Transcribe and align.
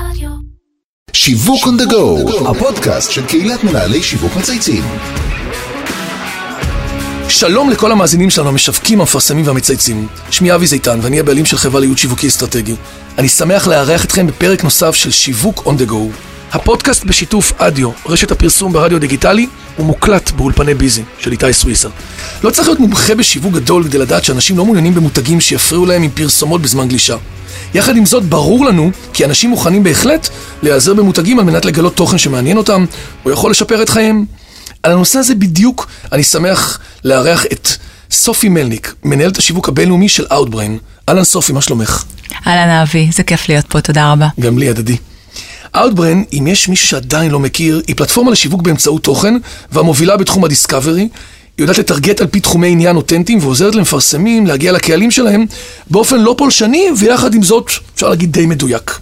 רדיו. 0.00 0.30
שיווק 1.12 1.64
on 1.64 1.82
the 1.82 1.92
go, 1.92 2.48
הפודקאסט 2.48 3.12
של 3.12 3.26
קהילת 3.26 3.64
מנהלי 3.64 4.02
שיווק 4.02 4.36
מצייצים. 4.36 4.84
שלום 7.28 7.70
לכל 7.70 7.92
המאזינים 7.92 8.30
שלנו, 8.30 8.48
המשווקים, 8.48 9.00
המפרסמים 9.00 9.46
והמצייצים. 9.46 10.08
שמי 10.30 10.54
אבי 10.54 10.66
זיתן 10.66 10.98
ואני 11.02 11.20
הבעלים 11.20 11.44
של 11.44 11.56
חברה 11.56 11.80
לייעוד 11.80 11.98
שיווקי 11.98 12.28
אסטרטגי. 12.28 12.74
אני 13.18 13.28
שמח 13.28 13.66
לארח 13.66 14.04
אתכם 14.04 14.26
בפרק 14.26 14.64
נוסף 14.64 14.94
של 14.94 15.10
שיווק 15.10 15.66
on 15.66 15.82
the 15.82 15.90
go. 15.90 16.16
הפודקאסט 16.52 17.04
בשיתוף 17.04 17.52
אדיו, 17.58 17.90
רשת 18.06 18.30
הפרסום 18.30 18.72
ברדיו 18.72 19.00
דיגיטלי, 19.00 19.46
הוא 19.76 19.86
מוקלט 19.86 20.30
באולפני 20.30 20.74
ביזי 20.74 21.02
של 21.18 21.32
איתי 21.32 21.52
סוויסר. 21.52 21.88
לא 22.42 22.50
צריך 22.50 22.68
להיות 22.68 22.80
מומחה 22.80 23.14
בשיווק 23.14 23.54
גדול 23.54 23.84
כדי 23.84 23.98
לדעת 23.98 24.24
שאנשים 24.24 24.58
לא 24.58 24.64
מעוניינים 24.64 24.94
במותגים 24.94 25.40
שיפריעו 25.40 25.86
להם 25.86 26.02
עם 26.02 26.10
פרסומות 26.10 26.62
בזמן 26.62 26.88
גלישה. 26.88 27.16
יחד 27.74 27.96
עם 27.96 28.06
זאת, 28.06 28.24
ברור 28.24 28.64
לנו 28.64 28.90
כי 29.12 29.24
אנשים 29.24 29.50
מוכנים 29.50 29.82
בהחלט 29.82 30.28
להיעזר 30.62 30.94
במותגים 30.94 31.38
על 31.38 31.44
מנת 31.44 31.64
לגלות 31.64 31.96
תוכן 31.96 32.18
שמעניין 32.18 32.56
אותם, 32.56 32.84
או 33.24 33.30
יכול 33.30 33.50
לשפר 33.50 33.82
את 33.82 33.88
חייהם. 33.88 34.24
על 34.82 34.92
הנושא 34.92 35.18
הזה 35.18 35.34
בדיוק 35.34 35.86
אני 36.12 36.22
שמח 36.22 36.78
לארח 37.04 37.46
את 37.52 37.68
סופי 38.10 38.48
מלניק, 38.48 38.94
מנהלת 39.04 39.38
השיווק 39.38 39.68
הבינלאומי 39.68 40.08
של 40.08 40.24
Outbrain. 40.26 41.08
אהלן 41.08 41.24
סופי, 41.24 41.52
מה 41.52 41.60
שלומך? 41.60 42.04
אהלן 42.46 42.68
אבי, 42.68 43.08
זה 43.12 43.22
כיף 43.22 43.48
להיות 43.48 43.66
פה, 43.68 43.80
תודה 43.80 44.12
רבה. 44.12 44.28
גם 44.40 44.58
לי, 44.58 44.68
הדדי. 44.68 44.96
Outbrain, 45.76 46.38
אם 46.38 46.46
יש 46.46 46.68
מישהו 46.68 46.88
שעדיין 46.88 47.30
לא 47.30 47.40
מכיר, 47.40 47.82
היא 47.86 47.96
פלטפורמה 47.96 48.30
לשיווק 48.30 48.62
באמצעות 48.62 49.02
תוכן, 49.02 49.34
והמובילה 49.72 50.16
בתחום 50.16 50.44
הדיסקאברי. 50.44 51.00
היא 51.00 51.08
יודעת 51.58 51.78
לטרגט 51.78 52.20
על 52.20 52.26
פי 52.26 52.40
תחומי 52.40 52.68
עניין 52.68 52.96
אותנטיים, 52.96 53.38
ועוזרת 53.42 53.74
למפרסמים 53.74 54.46
להגיע 54.46 54.72
לקהלים 54.72 55.10
שלהם 55.10 55.46
באופן 55.90 56.20
לא 56.20 56.34
פולשני, 56.38 56.86
ויחד 56.98 57.34
עם 57.34 57.42
זאת, 57.42 57.70
אפשר 57.94 58.08
להגיד 58.08 58.32
די 58.32 58.46
מדויק. 58.46 58.98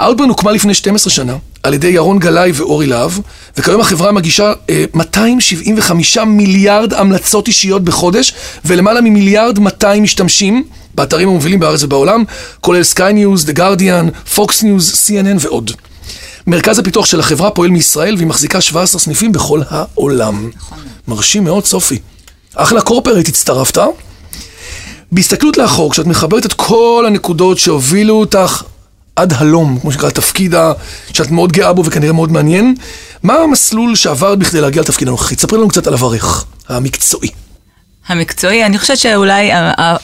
Outbrain 0.00 0.28
הוקמה 0.28 0.52
לפני 0.52 0.74
12 0.74 1.10
שנה 1.12 1.36
על 1.62 1.74
ידי 1.74 1.88
ירון 1.88 2.18
גלאי 2.18 2.52
ואורי 2.54 2.86
להב, 2.86 3.18
וכיום 3.56 3.80
החברה 3.80 4.12
מגישה 4.12 4.52
אה, 4.70 4.84
275 4.94 6.18
מיליארד 6.18 6.94
המלצות 6.94 7.48
אישיות 7.48 7.84
בחודש, 7.84 8.34
ולמעלה 8.64 9.00
ממיליארד 9.00 9.58
200 9.58 10.02
משתמשים 10.02 10.64
באתרים 10.94 11.28
המובילים 11.28 11.60
בארץ 11.60 11.82
ובעולם, 11.82 12.24
כולל 12.60 12.82
Sky 12.82 13.12
News, 13.12 13.44
The 13.44 13.52
Guardian, 13.52 14.08
Fox 14.34 14.62
News, 14.62 15.06
CNN 15.06 15.38
ועוד. 15.40 15.70
מרכז 16.46 16.78
הפיתוח 16.78 17.06
של 17.06 17.20
החברה 17.20 17.50
פועל 17.50 17.70
מישראל 17.70 18.14
והיא 18.14 18.26
מחזיקה 18.26 18.60
17 18.60 19.00
סניפים 19.00 19.32
בכל 19.32 19.60
העולם. 19.68 20.50
מרשים 21.08 21.44
מאוד, 21.44 21.64
סופי. 21.64 21.98
אחלה 22.54 22.80
קורפרט 22.80 23.28
הצטרפת. 23.28 23.78
בהסתכלות 25.12 25.56
לאחור, 25.58 25.90
כשאת 25.90 26.06
מחברת 26.06 26.46
את 26.46 26.52
כל 26.52 27.04
הנקודות 27.06 27.58
שהובילו 27.58 28.14
אותך 28.14 28.62
עד 29.16 29.32
הלום, 29.32 29.78
כמו 29.80 29.92
שנקרא, 29.92 30.08
התפקיד 30.08 30.54
שאת 31.12 31.30
מאוד 31.30 31.52
גאה 31.52 31.72
בו 31.72 31.84
וכנראה 31.84 32.12
מאוד 32.12 32.32
מעניין, 32.32 32.74
מה 33.22 33.34
המסלול 33.34 33.94
שעברת 33.94 34.38
בכדי 34.38 34.60
להגיע 34.60 34.82
לתפקיד 34.82 35.08
הנוכחי? 35.08 35.36
תספרי 35.36 35.58
לנו 35.58 35.68
קצת 35.68 35.86
על 35.86 35.94
עברך, 35.94 36.44
המקצועי. 36.68 37.30
המקצועי, 38.08 38.66
אני 38.66 38.78
חושבת 38.78 38.98
שאולי 38.98 39.50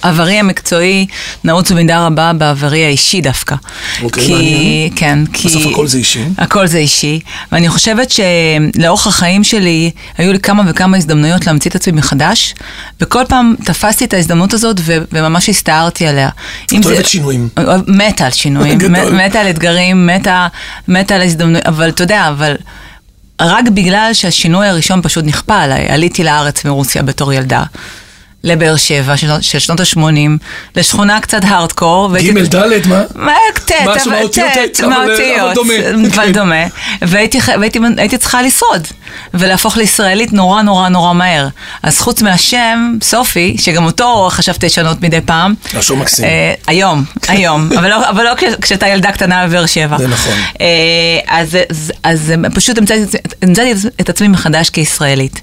עברי 0.03 0.35
המקצועי 0.39 1.07
נעוץ 1.45 1.71
במידה 1.73 2.07
רבה 2.07 2.33
בעברי 2.33 2.85
האישי 2.85 3.21
דווקא. 3.21 3.55
אוקיי, 4.03 4.25
כי, 4.25 4.33
מעניין. 4.33 4.91
כן, 4.97 5.19
כי... 5.33 5.49
בסוף 5.49 5.67
הכל 5.67 5.87
זה 5.87 5.99
אישי. 5.99 6.25
הכל 6.39 6.67
זה 6.67 6.79
אישי, 6.79 7.21
ואני 7.53 7.69
חושבת 7.69 8.11
שלאורך 8.11 9.07
החיים 9.07 9.45
שלי 9.45 9.91
היו 10.19 10.33
לי 10.33 10.39
כמה 10.41 10.63
וכמה 10.67 10.97
הזדמנויות 10.97 11.47
להמציא 11.47 11.71
את 11.71 11.77
עצמי 11.77 11.93
מחדש, 11.99 12.55
וכל 13.01 13.23
פעם 13.29 13.55
תפסתי 13.65 14.05
את 14.05 14.15
ההזדמנות 14.15 14.53
הזאת 14.55 14.77
ו- 14.81 14.99
וממש 15.13 15.49
הסתערתי 15.49 16.07
עליה. 16.07 16.29
את 16.65 16.83
זה- 16.83 16.89
אוהבת 16.91 17.07
שינויים. 17.07 17.49
מתה 17.87 18.25
על 18.27 18.31
שינויים. 18.33 18.79
מתה 19.27 19.41
על 19.41 19.51
אתגרים, 19.51 20.11
מתה 20.89 21.15
על 21.15 21.23
הזדמנויות, 21.23 21.67
אבל 21.67 21.89
אתה 21.89 22.03
יודע, 22.03 22.29
אבל 22.29 22.55
רק 23.41 23.69
בגלל 23.69 24.11
שהשינוי 24.13 24.67
הראשון 24.67 25.03
פשוט 25.03 25.25
נכפה 25.25 25.57
עליי, 25.57 25.89
עליתי 25.89 26.25
לארץ 26.25 26.65
מרוסיה 26.65 27.03
בתור 27.03 27.33
ילדה. 27.33 27.63
לבאר 28.45 28.77
שבע 28.77 29.17
של, 29.17 29.29
שנות 29.59 29.81
ה-80, 29.81 30.01
לשכונה 30.77 31.21
קצת 31.21 31.41
הארדקור. 31.45 32.17
ג' 32.19 32.55
ד', 32.55 32.87
מה? 32.89 33.03
מה, 33.15 33.33
ט', 33.67 33.71
משהו 33.87 34.11
אבל 34.11 34.19
מהאותיות 34.19 34.49
ט', 34.75 34.77
ט', 34.77 34.81
אבל- 34.81 34.89
מהאותיות, 34.89 35.55
דומה. 35.55 35.75
אבל 36.15 36.25
כן. 36.27 36.33
דומה. 36.33 36.65
והייתי 37.03 37.39
צריכה 38.19 38.43
לשרוד, 38.43 38.87
ולהפוך 39.35 39.77
לישראלית 39.77 40.33
נורא 40.33 40.63
נורא 40.63 40.89
נורא 40.89 41.13
מהר. 41.13 41.49
אז 41.83 41.99
חוץ 42.01 42.23
מהשם, 42.23 42.97
סופי, 43.03 43.57
שגם 43.61 43.85
אותו 43.85 44.29
חשבתי 44.31 44.67
לשנות 44.67 45.03
מדי 45.03 45.21
פעם. 45.21 45.55
השם 45.75 45.99
מקסים. 45.99 46.25
אה, 46.25 46.55
היום, 46.67 47.05
היום, 47.29 47.69
אבל 47.79 47.89
לא, 47.91 47.97
לא 48.25 48.31
כש- 48.37 48.55
כשאתה 48.63 48.89
ילדה 48.89 49.13
קטנה 49.13 49.47
בבאר 49.47 49.67
שבע. 49.67 49.99
זה 49.99 50.09
נכון. 50.09 50.35
אה, 50.61 50.67
אז, 51.39 51.59
פשוט 52.55 52.79
המצאתי 52.79 53.73
את 54.01 54.09
עצמי 54.09 54.29
מחדש 54.29 54.71
כישראלית. 54.71 55.41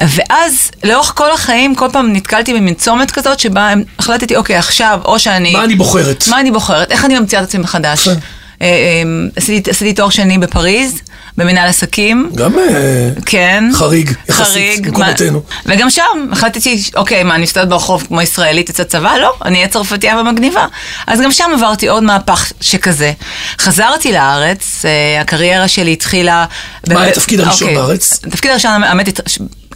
ואז 0.00 0.70
לאורך 0.84 1.12
כל 1.16 1.32
החיים, 1.32 1.74
כל 1.74 1.88
פעם 1.92 2.12
נתקלתי 2.12 2.54
במין 2.54 2.74
צומת 2.74 3.10
כזאת 3.10 3.40
שבה 3.40 3.72
החלטתי, 3.98 4.36
אוקיי, 4.36 4.56
עכשיו, 4.56 5.00
או 5.04 5.18
שאני... 5.18 5.52
מה 5.52 5.64
אני 5.64 5.74
בוחרת? 5.74 6.24
מה 6.28 6.40
אני 6.40 6.50
בוחרת? 6.50 6.92
איך 6.92 7.04
אני 7.04 7.18
ממציאה 7.18 7.42
את 7.42 7.48
עצמי 7.48 7.60
מחדש? 7.60 8.06
יפה. 8.06 8.20
אה, 8.62 8.66
אה, 8.66 9.60
עשיתי 9.70 9.92
תואר 9.92 10.10
שני 10.10 10.38
בפריז, 10.38 11.00
במנהל 11.36 11.68
עסקים. 11.68 12.30
גם 12.34 12.58
אה, 12.58 13.10
כן. 13.26 13.64
חריג, 13.74 14.10
יחסית. 14.28 14.86
במקומותינו. 14.86 15.42
וגם 15.66 15.90
שם 15.90 16.02
החלטתי, 16.32 16.82
אוקיי, 16.96 17.22
מה, 17.22 17.34
אני 17.34 17.42
מסתובבת 17.42 17.68
ברחוב 17.68 18.04
כמו 18.08 18.22
ישראלית 18.22 18.68
יוצאת 18.68 18.88
צבא? 18.88 19.16
לא, 19.16 19.34
אני 19.44 19.56
אהיה 19.56 19.68
צרפתייה 19.68 20.18
ומגניבה. 20.18 20.66
אז 21.06 21.20
גם 21.20 21.32
שם 21.32 21.50
עברתי 21.54 21.88
עוד 21.88 22.02
מהפך 22.02 22.52
שכזה. 22.60 23.12
חזרתי 23.58 24.12
לארץ, 24.12 24.84
הקריירה 25.20 25.68
שלי 25.68 25.92
התחילה... 25.92 26.44
מה 26.88 27.00
היה 27.00 27.10
התפקיד 27.10 27.40
הראשון 27.40 27.68
אוקיי. 27.68 27.82
בארץ? 27.82 28.20
התפקיד 28.26 28.50
הראשון, 28.50 28.82
האמת, 28.82 29.20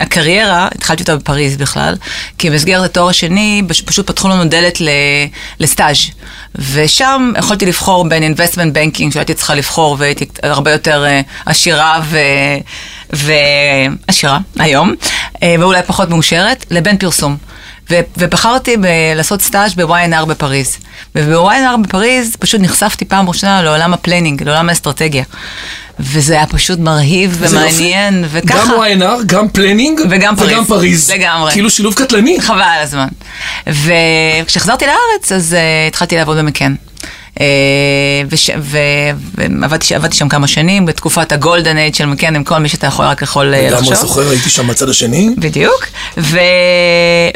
הקריירה, 0.00 0.68
התחלתי 0.74 1.02
אותה 1.02 1.16
בפריז 1.16 1.56
בכלל, 1.56 1.96
כי 2.38 2.50
במסגרת 2.50 2.84
התואר 2.84 3.08
השני, 3.08 3.62
פש- 3.68 3.80
פשוט 3.80 4.06
פתחו 4.10 4.28
לנו 4.28 4.44
דלת 4.44 4.78
לסטאז'. 5.60 5.96
ושם 6.72 7.32
יכולתי 7.38 7.66
לבחור 7.66 8.08
בין 8.08 8.34
investment 8.34 8.74
banking, 8.74 9.12
שהייתי 9.12 9.34
צריכה 9.34 9.54
לבחור 9.54 9.96
והייתי 9.98 10.26
הרבה 10.42 10.72
יותר 10.72 11.04
אה, 11.06 11.20
עשירה 11.46 12.00
ו... 12.04 12.18
ועשירה 14.08 14.38
היום, 14.58 14.94
אה, 15.42 15.54
ואולי 15.58 15.80
פחות 15.86 16.08
מאושרת, 16.10 16.64
לבין 16.70 16.98
פרסום. 16.98 17.36
ובחרתי 18.16 18.76
ב- 18.76 18.86
לעשות 19.16 19.42
סטאז' 19.42 19.74
ב- 19.74 19.94
Y&R 19.94 20.24
בפריז. 20.24 20.76
וב-Y&R 21.14 21.76
בפריז 21.84 22.36
פשוט 22.38 22.60
נחשפתי 22.60 23.04
פעם 23.04 23.28
ראשונה 23.28 23.62
לעולם 23.62 23.94
ה 23.94 23.99
planning, 23.99 24.42
לעולם 24.42 24.68
האסטרטגיה. 24.68 25.24
וזה 26.00 26.34
היה 26.34 26.46
פשוט 26.46 26.78
מרהיב 26.78 27.42
יופי. 27.42 27.56
ומעניין, 27.56 28.24
וככה... 28.30 28.58
גם 28.58 28.70
Y&R, 28.70 29.24
גם 29.26 29.48
planning, 29.48 30.00
וגם 30.10 30.36
פריז. 30.36 30.52
וגם 30.52 30.64
פריז. 30.64 31.10
לגמרי. 31.10 31.52
כאילו 31.52 31.70
שילוב 31.70 31.94
קטלני. 31.94 32.40
חבל 32.40 32.60
על 32.60 32.82
הזמן. 32.82 33.08
וכשחזרתי 33.66 34.84
לארץ, 34.86 35.32
אז 35.32 35.56
אה, 35.58 35.88
התחלתי 35.88 36.16
לעבוד 36.16 36.38
במקאן. 36.38 36.74
אה, 37.38 37.40
וש- 38.30 38.50
ו- 38.60 38.78
ועבדתי 39.34 39.94
עבדתי 39.94 40.16
שם 40.16 40.28
כמה 40.28 40.46
שנים, 40.46 40.86
בתקופת 40.86 41.32
ה 41.32 41.39
golden 41.39 41.78
age 41.78 41.94
של 41.94 42.06
מקאן, 42.06 42.36
עם 42.36 42.44
כל 42.44 42.58
מי 42.58 42.68
שאתה 42.68 42.86
יכול, 42.86 43.04
רק 43.04 43.22
יכול 43.22 43.46
לגמרי 43.46 43.70
לחשוב. 43.70 43.94
זוכר, 43.94 44.30
הייתי 44.30 44.50
שם 44.50 44.66
בצד 44.66 44.88
השני. 44.88 45.30
בדיוק. 45.38 45.86
ו... 46.18 46.38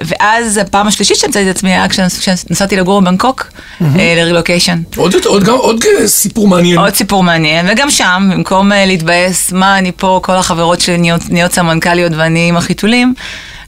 ואז 0.05 0.57
הפעם 0.57 0.87
השלישית 0.87 1.17
שהמצאתי 1.17 1.51
את 1.51 1.57
עצמי 1.57 1.71
היה 1.71 1.87
כשנס- 1.89 2.19
כשנסעתי 2.19 2.77
לגור 2.77 3.01
בבנקוק, 3.01 3.47
אה, 3.83 3.87
לרילוקיישן. 4.17 4.83
עוד 4.97 5.15
עוד 5.25 5.49
עוד 5.49 5.85
אה, 6.01 6.09
סיפור 6.09 6.49
מעניין. 6.49 6.79
עוד 6.79 6.95
סיפור 6.95 7.23
מעניין, 7.23 7.67
וגם 7.73 7.91
שם, 7.91 8.31
במקום 8.33 8.73
אה, 8.73 8.87
להתבאס, 8.87 9.53
מה 9.53 9.79
אני 9.79 9.93
פה, 9.97 10.21
כל 10.23 10.33
החברות 10.33 10.81
שלי 10.81 10.97
נהיות 11.29 11.53
סמנכ"ליות 11.53 12.13
ואני 12.17 12.49
עם 12.49 12.57
החיתולים, 12.57 13.15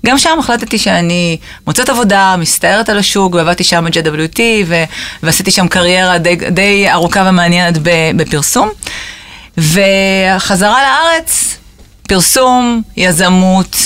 גם 0.04 0.18
שם 0.18 0.36
החלטתי 0.38 0.78
שאני 0.78 1.36
מוצאת 1.66 1.88
עבודה, 1.88 2.34
מסתערת 2.38 2.88
על 2.88 2.98
השוק, 2.98 3.34
ועבדתי 3.34 3.64
שם 3.64 3.84
ב-JWT, 3.84 4.40
ו- 4.66 4.84
ועשיתי 5.22 5.50
שם 5.50 5.68
קריירה 5.68 6.18
די, 6.18 6.36
די 6.50 6.86
ארוכה 6.92 7.24
ומעניינת 7.28 7.74
בפרסום. 8.16 8.70
וחזרה 9.58 10.78
לארץ, 10.82 11.56
פרסום, 12.08 12.82
יזמות. 12.96 13.76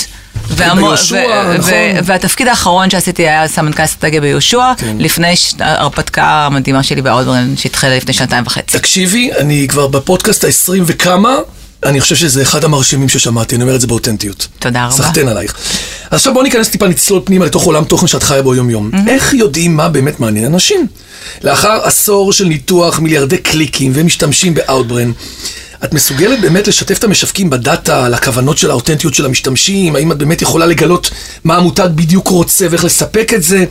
והמו- 0.51 0.75
ביהושע, 0.75 1.15
ו- 1.15 1.57
נכון. 1.57 1.71
ו- 1.73 1.99
והתפקיד 2.03 2.47
האחרון 2.47 2.89
שעשיתי 2.89 3.21
היה 3.27 3.47
סמנכ"ל 3.47 3.83
אסטרטגיה 3.83 4.21
ביהושע, 4.21 4.73
כן. 4.77 4.95
לפני 4.99 5.35
ש- 5.35 5.53
ההרפתקה 5.59 6.25
המדהימה 6.45 6.83
שלי 6.83 7.01
באודברן, 7.01 7.53
שהתחילה 7.57 7.97
לפני 7.97 8.13
שנתיים 8.13 8.43
וחצי. 8.47 8.77
תקשיבי, 8.77 9.31
אני 9.33 9.67
כבר 9.69 9.87
בפודקאסט 9.87 10.43
העשרים 10.43 10.83
וכמה, 10.87 11.35
אני 11.83 12.01
חושב 12.01 12.15
שזה 12.15 12.41
אחד 12.41 12.63
המרשימים 12.63 13.09
ששמעתי, 13.09 13.55
אני 13.55 13.63
אומר 13.63 13.75
את 13.75 13.81
זה 13.81 13.87
באותנטיות. 13.87 14.47
תודה 14.59 14.85
רבה. 14.85 14.95
סחטיין 14.95 15.27
עלייך. 15.27 15.55
עכשיו 16.11 16.33
בוא 16.33 16.43
ניכנס 16.43 16.69
טיפה, 16.69 16.87
נצלול 16.87 17.21
פנימה 17.25 17.45
לתוך 17.45 17.63
עולם 17.63 17.83
תוכן 17.83 18.07
שאת 18.07 18.23
חיה 18.23 18.41
בו 18.41 18.55
יום-יום. 18.55 18.91
איך 19.07 19.33
יודעים 19.33 19.75
מה 19.75 19.89
באמת 19.89 20.19
מעניין 20.19 20.45
אנשים? 20.45 20.87
לאחר 21.43 21.79
עשור 21.83 22.33
של 22.33 22.45
ניתוח 22.45 22.99
מיליארדי 22.99 23.37
קליקים 23.37 23.91
ומשתמשים 23.95 24.53
ב-Outbrain, 24.53 25.23
את 25.83 25.93
מסוגלת 25.93 26.41
באמת 26.41 26.67
לשתף 26.67 26.97
את 26.97 27.03
המשווקים 27.03 27.49
בדאטה, 27.49 28.05
על 28.05 28.13
הכוונות 28.13 28.57
של 28.57 28.71
האותנטיות 28.71 29.13
של 29.13 29.25
המשתמשים? 29.25 29.95
האם 29.95 30.11
את 30.11 30.17
באמת 30.17 30.41
יכולה 30.41 30.65
לגלות 30.65 31.09
מה 31.43 31.57
המותג 31.57 31.87
בדיוק 31.95 32.27
רוצה 32.27 32.67
ואיך 32.69 32.83
לספק 32.83 33.33
את 33.33 33.43
זה? 33.43 33.65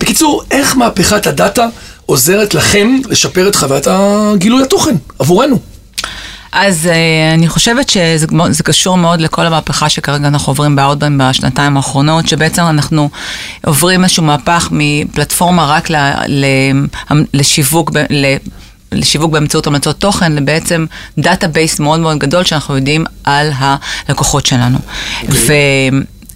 בקיצור, 0.00 0.42
איך 0.50 0.76
מהפכת 0.76 1.26
הדאטה 1.26 1.66
עוזרת 2.06 2.54
לכם 2.54 2.98
לשפר 3.08 3.48
את 3.48 3.56
חוויית 3.56 3.86
הגילוי 3.90 4.62
התוכן 4.62 4.94
עבורנו. 5.18 5.58
אז 6.52 6.88
אה, 6.92 7.34
אני 7.34 7.48
חושבת 7.48 7.88
שזה 7.88 8.26
זה 8.50 8.62
קשור 8.62 8.96
מאוד 8.96 9.20
לכל 9.20 9.46
המהפכה 9.46 9.88
שכרגע 9.88 10.28
אנחנו 10.28 10.50
עוברים 10.50 10.76
באאוטבריין 10.76 11.18
בשנתיים 11.18 11.76
האחרונות, 11.76 12.28
שבעצם 12.28 12.62
אנחנו 12.62 13.10
עוברים 13.66 14.04
איזשהו 14.04 14.22
מהפך 14.22 14.68
מפלטפורמה 14.72 15.66
רק 15.66 15.90
ל, 15.90 15.96
ל, 16.26 16.44
לשיווק, 17.34 17.90
ל, 18.10 18.36
לשיווק 18.92 19.32
באמצעות 19.32 19.66
המלצות 19.66 20.00
תוכן, 20.00 20.32
לבעצם 20.32 20.86
data 21.18 21.48
base 21.48 21.80
מאוד 21.80 22.00
מאוד 22.00 22.18
גדול 22.18 22.44
שאנחנו 22.44 22.76
יודעים 22.76 23.04
על 23.24 23.50
הלקוחות 23.56 24.46
שלנו. 24.46 24.78
אוקיי. 24.78 25.22
אוקיי. 25.22 25.90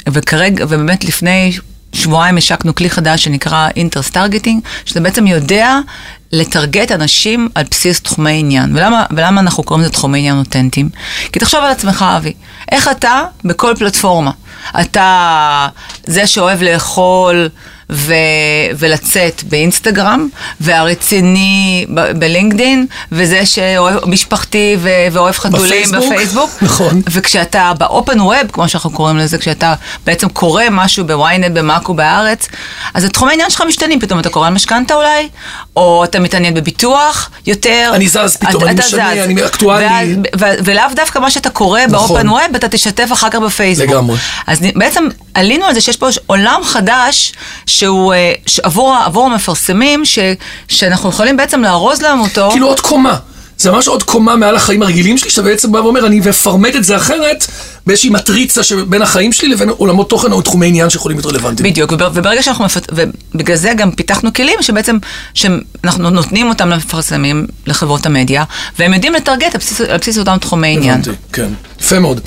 ו, 0.07 0.13
וכרגע, 0.13 0.65
ובאמת 0.65 1.05
לפני 1.05 1.53
שבועיים 1.95 2.37
השקנו 2.37 2.75
כלי 2.75 2.91
חדש 2.91 3.25
שנקרא 3.25 3.69
interest 3.77 4.11
targeting, 4.11 4.63
שזה 4.85 5.01
בעצם 5.01 5.27
יודע 5.27 5.79
לטרגט 6.33 6.93
אנשים 6.93 7.49
על 7.55 7.65
בסיס 7.71 8.01
תחומי 8.01 8.41
עניין. 8.41 8.77
ולמה, 8.77 9.05
ולמה 9.11 9.41
אנחנו 9.41 9.63
קוראים 9.63 9.85
לזה 9.85 9.93
תחומי 9.93 10.19
עניין 10.19 10.39
אותנטיים? 10.39 10.89
כי 11.33 11.39
תחשוב 11.39 11.61
על 11.61 11.71
עצמך, 11.71 12.05
אבי, 12.17 12.33
איך 12.73 12.89
אתה 12.89 13.23
בכל 13.45 13.75
פלטפורמה? 13.79 14.31
אתה 14.81 15.69
זה 16.07 16.27
שאוהב 16.27 16.63
לאכול 16.63 17.49
ו- 17.91 18.15
ולצאת 18.79 19.43
באינסטגרם, 19.43 20.29
והרציני 20.61 21.87
ב- 21.95 22.19
בלינקדין, 22.19 22.87
וזה 23.13 23.47
שאוהב 23.47 24.09
משפחתי 24.09 24.77
ו- 24.81 24.89
ואוהב 25.13 25.35
חתולים 25.35 25.67
בפייסבוק. 25.67 26.13
בפייסבוק. 26.13 26.51
נכון. 26.63 27.03
וכשאתה 27.11 27.73
ב 27.79 27.87
open 27.87 28.21
web, 28.21 28.35
כמו 28.53 28.69
שאנחנו 28.69 28.91
קוראים 28.91 29.17
לזה, 29.19 29.39
כשאתה 29.39 29.75
בעצם 30.07 30.29
קורא 30.29 30.63
משהו 30.71 31.05
בוויינט, 31.07 31.53
במאקו, 31.53 31.95
בארץ, 31.95 32.49
אז 32.95 33.05
התחומי 33.05 33.31
העניין 33.31 33.51
שלך 33.51 33.63
משתנים, 33.69 34.01
פתאום 34.01 34.21
אתה 34.21 34.29
קורא 34.29 34.47
על 34.47 34.53
משכנתה 34.55 34.95
אולי, 34.95 35.29
או 35.77 36.05
אתה 36.05 36.21
מתעניין 36.21 36.55
בביטוח 36.55 37.31
יותר. 37.47 37.91
אני 37.95 38.09
זז 38.09 38.37
פתאום, 38.37 38.63
אתה, 38.63 38.71
אני 38.71 38.81
משנה, 38.81 39.11
זז. 39.15 39.19
אני 39.21 39.47
אקטואלי. 39.47 40.15
ו- 40.15 40.41
ו- 40.41 40.45
ולאו 40.65 40.85
דווקא 40.97 41.19
מה 41.19 41.31
שאתה 41.31 41.51
קורא 41.51 41.81
נכון. 41.89 42.09
באופן 42.09 42.29
ווב, 42.29 42.55
אתה 42.57 42.69
תשתף 42.69 43.09
אחר 43.13 43.31
כך 43.31 43.39
בפייסבוק. 43.39 43.89
לגמרי. 43.91 44.17
אז 44.47 44.59
בעצם 44.75 45.05
עלינו 45.35 45.65
על 45.65 45.75
זה 45.75 45.81
שיש 45.81 45.97
פה 45.97 46.09
עולם 46.27 46.61
חדש, 46.65 47.33
שהוא 47.75 48.15
אה, 48.15 48.33
עבור, 48.63 48.97
עבור 49.05 49.27
המפרסמים, 49.27 50.05
ש, 50.05 50.19
שאנחנו 50.69 51.09
יכולים 51.09 51.37
בעצם 51.37 51.63
לארוז 51.63 52.03
להם 52.03 52.21
אותו. 52.21 52.49
כאילו 52.51 52.67
עוד 52.67 52.81
קומה. 52.81 53.17
זה 53.59 53.71
ממש 53.71 53.89
עוד 53.89 54.03
קומה 54.03 54.37
מעל 54.37 54.57
החיים 54.57 54.83
הרגילים 54.83 55.19
שלי, 55.19 55.31
שאתה 55.31 55.43
בעצם 55.43 55.73
בא 55.73 55.79
ואומר, 55.79 56.07
אני 56.07 56.21
אפרמט 56.31 56.77
את 56.77 56.85
זה 56.85 56.97
אחרת, 56.97 57.47
באיזושהי 57.87 58.11
מטריצה 58.11 58.63
שבין 58.63 59.03
החיים 59.03 59.33
שלי 59.33 59.49
לבין 59.49 59.69
עולמות 59.69 60.11
תוכן 60.11 60.33
או 60.33 60.43
תחומי 60.43 60.67
עניין 60.67 60.91
שיכולים 60.91 61.19
להיות 61.19 61.27
רלוונטיים. 61.27 61.71
בדיוק, 61.71 61.93
וברגע 61.93 62.43
שאנחנו, 62.43 62.65
מפת... 62.65 62.93
ובגלל 62.93 63.57
זה 63.57 63.73
גם 63.77 63.91
פיתחנו 63.91 64.33
כלים 64.33 64.55
שבעצם, 64.61 64.99
שאנחנו 65.35 66.11
נותנים 66.11 66.49
אותם 66.49 66.69
למפרסמים, 66.69 67.47
לחברות 67.67 68.07
המדיה, 68.07 68.45
והם 68.79 68.95
יודעים 68.95 69.13
לטרגט 69.13 69.55
על 69.55 69.61
בסיס, 69.61 69.81
על 69.81 69.99
בסיס 69.99 70.19
אותם 70.19 70.37
תחומי 70.41 70.69
עניין. 70.69 71.01
הבנתי, 71.01 71.11
כן. 71.33 71.49
יפה 71.81 71.99
מאוד. 71.99 72.21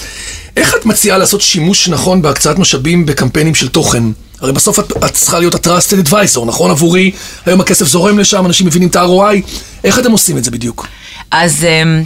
איך 0.57 0.75
את 0.75 0.85
מציעה 0.85 1.17
לעשות 1.17 1.41
שימוש 1.41 1.89
נכון 1.89 2.21
בהקצאת 2.21 2.59
משאבים 2.59 3.05
בקמפיינים 3.05 3.55
של 3.55 3.67
תוכן? 3.67 4.03
הרי 4.41 4.51
בסוף 4.53 4.79
את, 4.79 4.91
את 5.05 5.13
צריכה 5.13 5.39
להיות 5.39 5.55
ה-trusted 5.67 6.07
advisor, 6.07 6.45
נכון? 6.45 6.71
עבורי, 6.71 7.11
היום 7.45 7.61
הכסף 7.61 7.85
זורם 7.87 8.19
לשם, 8.19 8.45
אנשים 8.45 8.67
מבינים 8.67 8.89
את 8.89 8.95
ה-ROI. 8.95 9.41
איך 9.83 9.99
אתם 9.99 10.11
עושים 10.11 10.37
את 10.37 10.43
זה 10.43 10.51
בדיוק? 10.51 10.87
אז 11.31 11.63
אמ, 11.63 12.03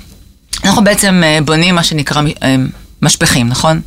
אנחנו 0.64 0.84
בעצם 0.84 1.22
אה, 1.24 1.40
בונים 1.46 1.76
מה 1.76 1.84
שנקרא 1.84 2.22
אמ, 2.22 2.68
משפכים, 3.02 3.50
נכון? 3.50 3.82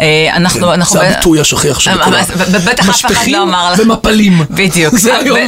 אה, 0.00 0.28
אנחנו, 0.36 0.60
כן, 0.60 0.72
אנחנו... 0.72 1.00
זה 1.00 1.08
הביטוי 1.08 1.40
השכיח 1.40 1.78
של 1.80 2.04
כולם. 2.04 2.22
בטח 2.64 2.88
אף 2.88 3.04
אחד 3.04 3.26
לא 3.26 3.42
אמר 3.42 3.72
לך. 3.72 3.78
ומפלים. 3.78 4.42
בדיוק. 4.50 4.96
זה 4.96 5.16
היום. 5.16 5.38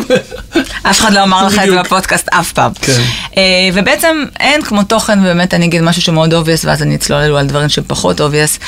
אף 0.83 1.01
אחד 1.01 1.13
לא 1.13 1.23
אמר 1.23 1.47
לך 1.47 1.59
את 1.59 1.71
זה 1.71 1.79
בפודקאסט 1.79 2.29
אף 2.29 2.53
פעם. 2.53 2.73
כן. 2.81 3.01
אה, 3.37 3.43
ובעצם 3.75 4.25
אין 4.41 4.63
כמו 4.63 4.83
תוכן, 4.83 5.19
ובאמת 5.21 5.55
אני 5.55 5.67
אגיד 5.67 5.83
משהו 5.83 6.03
שמאוד 6.03 6.35
obvious, 6.35 6.65
ואז 6.65 6.83
אני 6.83 6.95
אצלול 6.95 7.21
אלו 7.21 7.39
על 7.39 7.47
דברים 7.47 7.69
שפחות 7.69 8.21
obvious. 8.21 8.59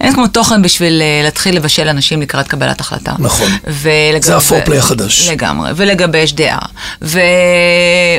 אין 0.00 0.14
כמו 0.14 0.26
תוכן 0.26 0.62
בשביל 0.62 1.02
אה, 1.02 1.20
להתחיל 1.24 1.56
לבשל 1.56 1.88
אנשים 1.88 2.22
לקראת 2.22 2.48
קבלת 2.48 2.80
החלטה. 2.80 3.12
נכון. 3.18 3.50
זה 4.20 4.36
ה 4.36 4.41
foreplay 4.41 4.78
החדש. 4.78 5.28
לגמרי. 5.28 5.70
ולגבש 5.76 6.32
דעה. 6.32 6.58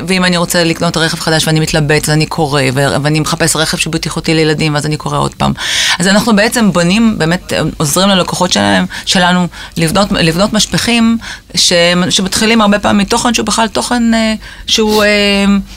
ואם 0.08 0.26
אני 0.26 0.38
רוצה 0.38 0.64
לקנות 0.64 0.98
רכב 0.98 1.20
חדש 1.20 1.48
ואני 1.48 1.60
מתלבט, 1.60 2.04
אז 2.04 2.10
אני 2.10 2.26
קורא, 2.26 2.62
ואני 2.74 3.20
מחפש 3.20 3.56
רכב 3.56 3.78
שבטיחותי 3.78 4.34
לילדים, 4.34 4.74
ואז 4.74 4.86
אני 4.86 4.98
קורא 4.98 5.18
עוד 5.18 5.34
פעם. 5.36 5.54
אז 6.00 6.08
אנחנו 6.08 6.36
בעצם 6.36 6.72
בונים, 6.72 7.16
באמת 7.18 7.54
עוזרים 7.78 8.10
ללקוחות 8.10 8.52
שלהם, 8.52 8.86
שלנו 9.06 9.48
לבנות, 9.78 10.12
לבנות 10.12 10.54
משפכים 10.54 11.18
ש, 11.56 11.74
שמתחילים 12.10 12.62
הרבה 12.62 12.80
פעמים 12.80 13.00
מתוכן 13.00 13.34
שהוא 13.34 13.46
בכלל 13.46 13.68
תוכן 13.68 14.14
אה, 14.14 14.34
שהוא 14.68 15.04
אה, 15.04 15.08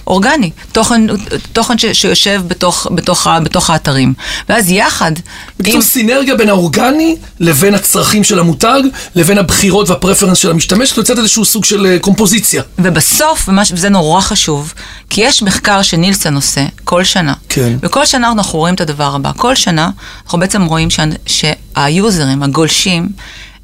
אורגני, 0.07 0.51
תוכן, 0.73 1.07
תוכן 1.53 1.79
ש, 1.79 1.87
שיושב 1.87 2.43
בתוך, 2.49 2.87
בתוך, 2.95 3.27
בתוך 3.43 3.71
האתרים. 3.71 4.15
ואז 4.49 4.71
יחד... 4.71 5.13
בקיצור, 5.59 5.77
עם... 5.77 5.83
סינרגיה 5.83 6.35
בין 6.35 6.49
האורגני 6.49 7.17
לבין 7.41 7.75
הצרכים 7.75 8.25
של 8.25 8.39
המותג, 8.39 8.83
לבין 9.15 9.39
הבחירות 9.39 9.89
והפרפרנס 9.89 10.39
של 10.39 10.51
המשתמש, 10.51 10.97
יוצאת 10.97 11.19
איזשהו 11.19 11.45
סוג 11.45 11.65
של 11.65 11.87
אה, 11.87 11.99
קומפוזיציה. 11.99 12.63
ובסוף, 12.79 13.49
וזה 13.73 13.89
נורא 13.89 14.21
חשוב, 14.21 14.73
כי 15.11 15.21
יש 15.21 15.43
מחקר 15.43 15.83
שנילסון 15.83 16.37
עושה 16.37 16.65
כל 16.85 17.05
שנה. 17.05 17.35
כן. 17.49 17.77
וכל 17.83 18.07
שנה 18.07 18.33
אנחנו 18.33 18.59
רואים 18.59 18.75
את 18.75 18.81
הדבר 18.81 19.15
הבא. 19.15 19.31
כל 19.37 19.55
שנה 19.55 19.91
אנחנו 20.25 20.39
בעצם 20.39 20.65
רואים 20.65 20.89
שהיוזרים, 21.27 22.43
הגולשים, 22.43 23.09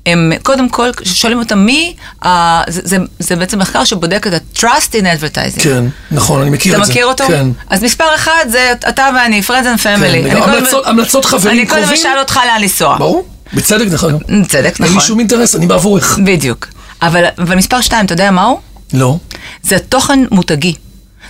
הם 0.07 0.33
קודם 0.43 0.69
כל 0.69 0.91
שואלים 1.03 1.39
אותם 1.39 1.59
מי, 1.59 1.95
uh, 2.23 2.27
זה, 2.69 2.81
זה, 2.85 2.97
זה 3.19 3.37
בעצם 3.37 3.59
מחקר 3.59 3.85
שבודק 3.85 4.27
את 4.27 4.33
ה-trust 4.33 4.93
in 4.93 5.05
advertising. 5.05 5.63
כן, 5.63 5.85
נכון, 6.11 6.43
אני 6.43 6.51
מכיר 6.51 6.73
את 6.73 6.79
זה. 6.79 6.83
אתה 6.83 6.93
מכיר 6.93 7.07
אותו? 7.07 7.25
כן. 7.27 7.47
אז 7.71 7.85
מספר 7.85 8.15
אחד 8.15 8.45
זה 8.49 8.73
אתה 8.89 9.09
ואני, 9.17 9.43
friends 9.47 9.51
and 9.51 9.83
family. 9.83 10.31
כן, 10.31 10.37
המלצות, 10.37 10.85
קודם, 10.85 10.99
המלצות 10.99 11.25
חברים 11.25 11.67
קרובים. 11.67 11.85
אני 11.85 11.87
קודם 11.87 12.01
אשאל 12.01 12.19
אותך 12.19 12.41
לאן 12.47 12.61
לנסוע. 12.63 12.99
ברור, 12.99 13.29
בצדק 13.53 13.87
דרך 13.87 14.05
אגב. 14.05 14.19
בצדק, 14.43 14.73
נכון. 14.73 14.87
אין 14.87 14.95
לי 14.95 15.01
שום 15.01 15.19
אינטרס, 15.19 15.57
אני 15.57 15.67
בעבורך. 15.67 16.19
בדיוק. 16.25 16.67
אבל, 17.03 17.25
אבל 17.39 17.57
מספר 17.57 17.81
שתיים, 17.81 18.07
אתה 18.07 18.13
יודע 18.13 18.31
מהו? 18.31 18.61
לא. 18.93 19.17
זה 19.63 19.79
תוכן 19.79 20.21
מותגי. 20.31 20.75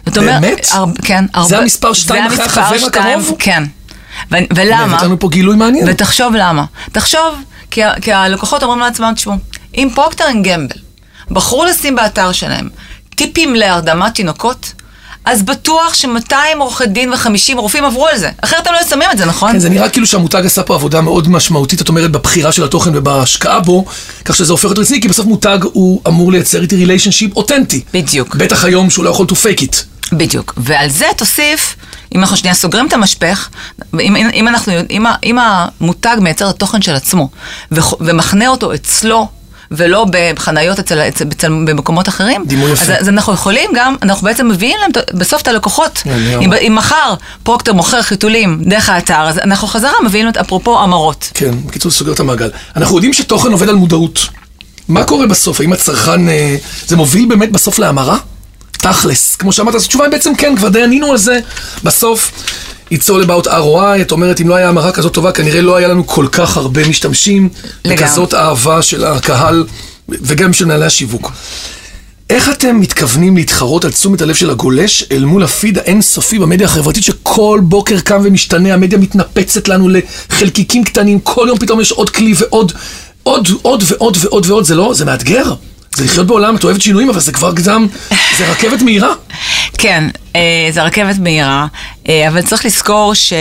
באמת? 0.06 0.66
הר, 0.70 0.84
כן. 1.02 1.24
הרבה, 1.34 1.48
זה 1.48 1.58
המספר 1.58 1.92
שתיים 1.92 2.26
אחרי 2.26 2.44
החבר 2.44 2.86
הקרוב? 2.86 3.32
כן. 3.38 3.62
ו- 4.32 4.36
ולמה? 4.56 4.84
הבאת 4.84 5.02
לנו 5.02 5.18
פה 5.18 5.28
גילוי 5.28 5.56
מעניין. 5.56 5.88
ותחשוב 5.88 6.34
למה. 6.34 6.64
תחשוב, 6.92 7.34
כי, 7.70 7.80
כי 8.00 8.12
הלקוחות 8.12 8.62
אומרים 8.62 8.80
לעצמם, 8.80 9.12
תשמעו, 9.16 9.36
אם 9.74 9.88
פרוקטר 9.94 10.24
אנד 10.30 10.46
גמבל 10.46 10.76
בחרו 11.30 11.64
לשים 11.64 11.96
באתר 11.96 12.32
שלהם 12.32 12.68
טיפים 13.14 13.54
להרדמת 13.54 14.14
תינוקות, 14.14 14.72
אז 15.24 15.42
בטוח 15.42 15.94
ש-200 15.94 16.34
עורכי 16.58 16.86
דין 16.86 17.12
ו-50 17.12 17.56
רופאים 17.56 17.84
עברו 17.84 18.06
על 18.06 18.18
זה. 18.18 18.30
אחרת 18.44 18.66
הם 18.66 18.74
לא 18.74 18.80
שמים 18.90 19.08
את 19.12 19.18
זה, 19.18 19.24
נכון? 19.26 19.52
כן, 19.52 19.58
זה 19.58 19.68
נראה 19.68 19.88
כאילו 19.88 20.06
שהמותג 20.06 20.42
עשה 20.46 20.62
פה 20.62 20.74
עבודה 20.74 21.00
מאוד 21.00 21.28
משמעותית, 21.28 21.80
את 21.80 21.88
אומרת, 21.88 22.10
בבחירה 22.10 22.52
של 22.52 22.64
התוכן 22.64 22.90
ובהשקעה 22.96 23.60
בו, 23.60 23.84
כך 24.24 24.36
שזה 24.36 24.52
הופך 24.52 24.64
להיות 24.64 24.78
רציני, 24.78 25.00
כי 25.00 25.08
בסוף 25.08 25.26
מותג 25.26 25.58
הוא 25.62 26.00
אמור 26.06 26.32
לייצר 26.32 26.62
איתי 26.62 26.76
ריליישנשיפ 26.76 27.36
אותנטי. 27.36 27.80
בדיוק. 27.94 28.36
בטח 28.36 28.64
היום 28.64 28.90
שהוא 28.90 29.04
לא 29.04 29.10
יכול 29.10 29.26
to 29.26 29.32
fake 29.32 29.60
it. 29.62 29.76
בדיוק. 30.12 30.54
ועל 30.56 30.88
זה 30.88 31.06
תוסיף 31.16 31.76
אם 32.14 32.20
אנחנו 32.20 32.36
שנייה 32.36 32.54
סוגרים 32.54 32.86
את 32.86 32.92
המשפך, 32.92 33.48
אם, 34.00 34.16
אם, 34.16 34.48
אנחנו, 34.48 34.72
אם, 34.90 35.06
אם 35.24 35.38
המותג 35.38 36.16
מייצר 36.20 36.50
את 36.50 36.54
התוכן 36.54 36.82
של 36.82 36.94
עצמו 36.94 37.28
ומכנה 38.00 38.48
אותו 38.48 38.74
אצלו, 38.74 39.28
ולא 39.70 40.06
בחניות 40.10 40.78
אצל, 40.78 40.98
אצל, 40.98 41.24
אצל, 41.32 41.48
במקומות 41.48 42.08
אחרים, 42.08 42.44
אז, 42.72 42.92
אז 43.00 43.08
אנחנו 43.08 43.32
יכולים 43.32 43.70
גם, 43.74 43.96
אנחנו 44.02 44.24
בעצם 44.24 44.48
מביאים 44.48 44.76
להם 44.80 44.90
בסוף 45.14 45.42
את 45.42 45.48
הלקוחות. 45.48 46.02
אם, 46.40 46.52
אם 46.52 46.74
מחר 46.74 47.14
פרוקטור 47.42 47.74
מוכר 47.74 48.02
חיתולים 48.02 48.64
דרך 48.64 48.88
האתר, 48.88 49.28
אז 49.28 49.38
אנחנו 49.38 49.68
חזרה 49.68 49.92
מביאים 50.04 50.26
להם 50.26 50.34
אפרופו 50.40 50.80
המרות. 50.80 51.30
כן, 51.34 51.54
בקיצור 51.66 51.92
סוגר 51.92 52.12
את 52.12 52.20
המעגל. 52.20 52.50
אנחנו 52.76 52.96
יודעים 52.96 53.12
שתוכן 53.12 53.52
עובד 53.52 53.68
על 53.68 53.74
מודעות. 53.74 54.18
מה 54.88 55.04
קורה 55.04 55.26
בסוף? 55.26 55.60
האם 55.60 55.72
הצרכן, 55.72 56.28
אה, 56.28 56.56
זה 56.86 56.96
מוביל 56.96 57.28
באמת 57.28 57.52
בסוף 57.52 57.78
להמרה? 57.78 58.16
תכלס, 58.78 59.36
כמו 59.36 59.52
שאמרת, 59.52 59.74
אז 59.74 59.84
התשובה 59.84 60.04
היא 60.04 60.10
בעצם 60.12 60.34
כן, 60.34 60.56
כבר 60.56 60.68
די 60.68 60.82
ענינו 60.82 61.10
על 61.10 61.18
זה. 61.18 61.40
בסוף, 61.84 62.32
it's 62.94 63.06
all 63.06 63.26
about 63.26 63.46
ROI, 63.46 64.00
את 64.00 64.12
אומרת, 64.12 64.40
אם 64.40 64.48
לא 64.48 64.54
היה 64.54 64.68
המרה 64.68 64.92
כזאת 64.92 65.14
טובה, 65.14 65.32
כנראה 65.32 65.60
לא 65.60 65.76
היה 65.76 65.88
לנו 65.88 66.06
כל 66.06 66.26
כך 66.32 66.56
הרבה 66.56 66.88
משתמשים. 66.88 67.48
וכזאת 67.86 68.34
אהבה 68.34 68.82
של 68.82 69.04
הקהל, 69.04 69.64
וגם 70.08 70.52
של 70.52 70.64
מנהלי 70.64 70.86
השיווק. 70.86 71.32
איך 72.30 72.48
אתם 72.48 72.80
מתכוונים 72.80 73.36
להתחרות 73.36 73.84
על 73.84 73.92
תשומת 73.92 74.22
הלב 74.22 74.34
של 74.34 74.50
הגולש 74.50 75.04
אל 75.12 75.24
מול 75.24 75.42
הפיד 75.44 75.78
האינסופי 75.78 76.38
במדיה 76.38 76.66
החברתית 76.66 77.04
שכל 77.04 77.60
בוקר 77.62 78.00
קם 78.00 78.20
ומשתנה, 78.24 78.74
המדיה 78.74 78.98
מתנפצת 78.98 79.68
לנו 79.68 79.88
לחלקיקים 79.88 80.84
קטנים, 80.84 81.20
כל 81.20 81.44
יום 81.48 81.58
פתאום 81.58 81.80
יש 81.80 81.92
עוד 81.92 82.10
כלי 82.10 82.34
ועוד, 82.38 82.72
עוד, 83.22 83.48
עוד 83.62 83.82
ועוד 83.86 84.16
ועוד 84.20 84.46
ועוד, 84.46 84.64
זה 84.64 84.74
לא, 84.74 84.94
זה 84.94 85.04
מאתגר. 85.04 85.52
זה 85.98 86.04
לחיות 86.04 86.26
בעולם, 86.26 86.56
את 86.56 86.64
אוהבת 86.64 86.80
שינויים, 86.80 87.10
אבל 87.10 87.20
זה 87.20 87.32
כבר 87.32 87.52
גם, 87.64 87.86
זה 88.38 88.50
רכבת 88.50 88.82
מהירה. 88.82 89.12
כן, 89.78 90.04
אה, 90.36 90.68
זה 90.70 90.82
רכבת 90.82 91.18
מהירה, 91.18 91.66
אה, 92.08 92.28
אבל 92.28 92.42
צריך 92.42 92.64
לזכור 92.64 93.14
ש... 93.14 93.32